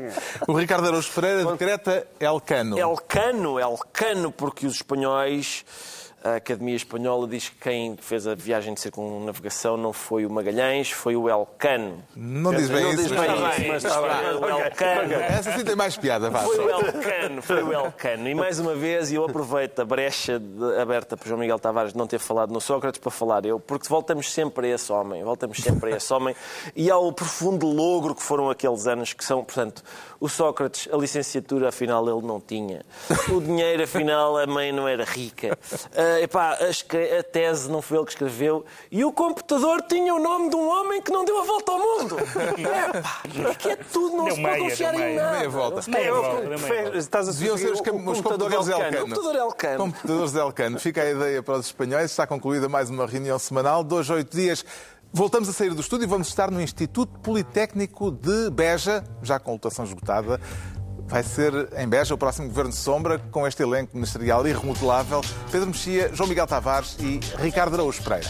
[0.48, 2.78] O Ricardo Araújo Pereira decreta Elcano.
[2.78, 5.66] Elcano, Elcano, porque os espanhóis,
[6.24, 10.90] a Academia Espanhola diz que quem fez a viagem de circunnavegação não foi o Magalhães,
[10.90, 12.02] foi o Elcano.
[12.16, 13.72] Não diz bem Não isso, diz mas bem está isso, bem.
[13.72, 14.10] mas está bem.
[14.38, 15.14] O Elcano.
[15.14, 16.40] Essa sim tem mais piada, vá.
[16.40, 18.30] Foi o Elcano, foi o Elcano.
[18.30, 22.08] E mais uma vez, eu aproveito a brecha de- aberta por João Miguel Tavares não
[22.08, 25.94] ter falado no Sócrates para falar eu, porque voltamos sempre a esse homem, voltamos sempre
[25.94, 26.36] a esse homem
[26.76, 29.84] e ao profundo logro que foram aqueles anos que são, portanto,
[30.24, 32.86] o Sócrates, a licenciatura, afinal, ele não tinha.
[33.30, 35.60] O dinheiro, afinal, a mãe não era rica.
[35.94, 40.20] ah, epá, a, a tese não foi ele que escreveu e o computador tinha o
[40.20, 42.18] nome de um homem que não deu a volta ao mundo.
[42.24, 45.38] Epá, é que é tudo, não Deu se pode confiar em nada.
[45.40, 45.92] Meia volta.
[45.92, 46.98] Meia volta.
[46.98, 48.86] Estás a Deviam ser sugerir os, o, os computador computadores Elcano.
[48.86, 49.02] Elcano.
[49.02, 49.78] Computador Elcano.
[49.78, 50.80] Computadores Elcano.
[50.80, 52.12] Fica a ideia para os espanhóis.
[52.12, 53.84] Está concluída mais uma reunião semanal.
[53.84, 54.64] Dois, oito dias.
[55.16, 59.52] Voltamos a sair do estúdio e vamos estar no Instituto Politécnico de Beja, já com
[59.52, 60.42] lotação esgotada.
[61.08, 65.22] Vai ser em Beja o próximo Governo de Sombra, com este elenco ministerial irremodelável.
[65.52, 68.28] Pedro Mexia, João Miguel Tavares e Ricardo Araújo Pereira.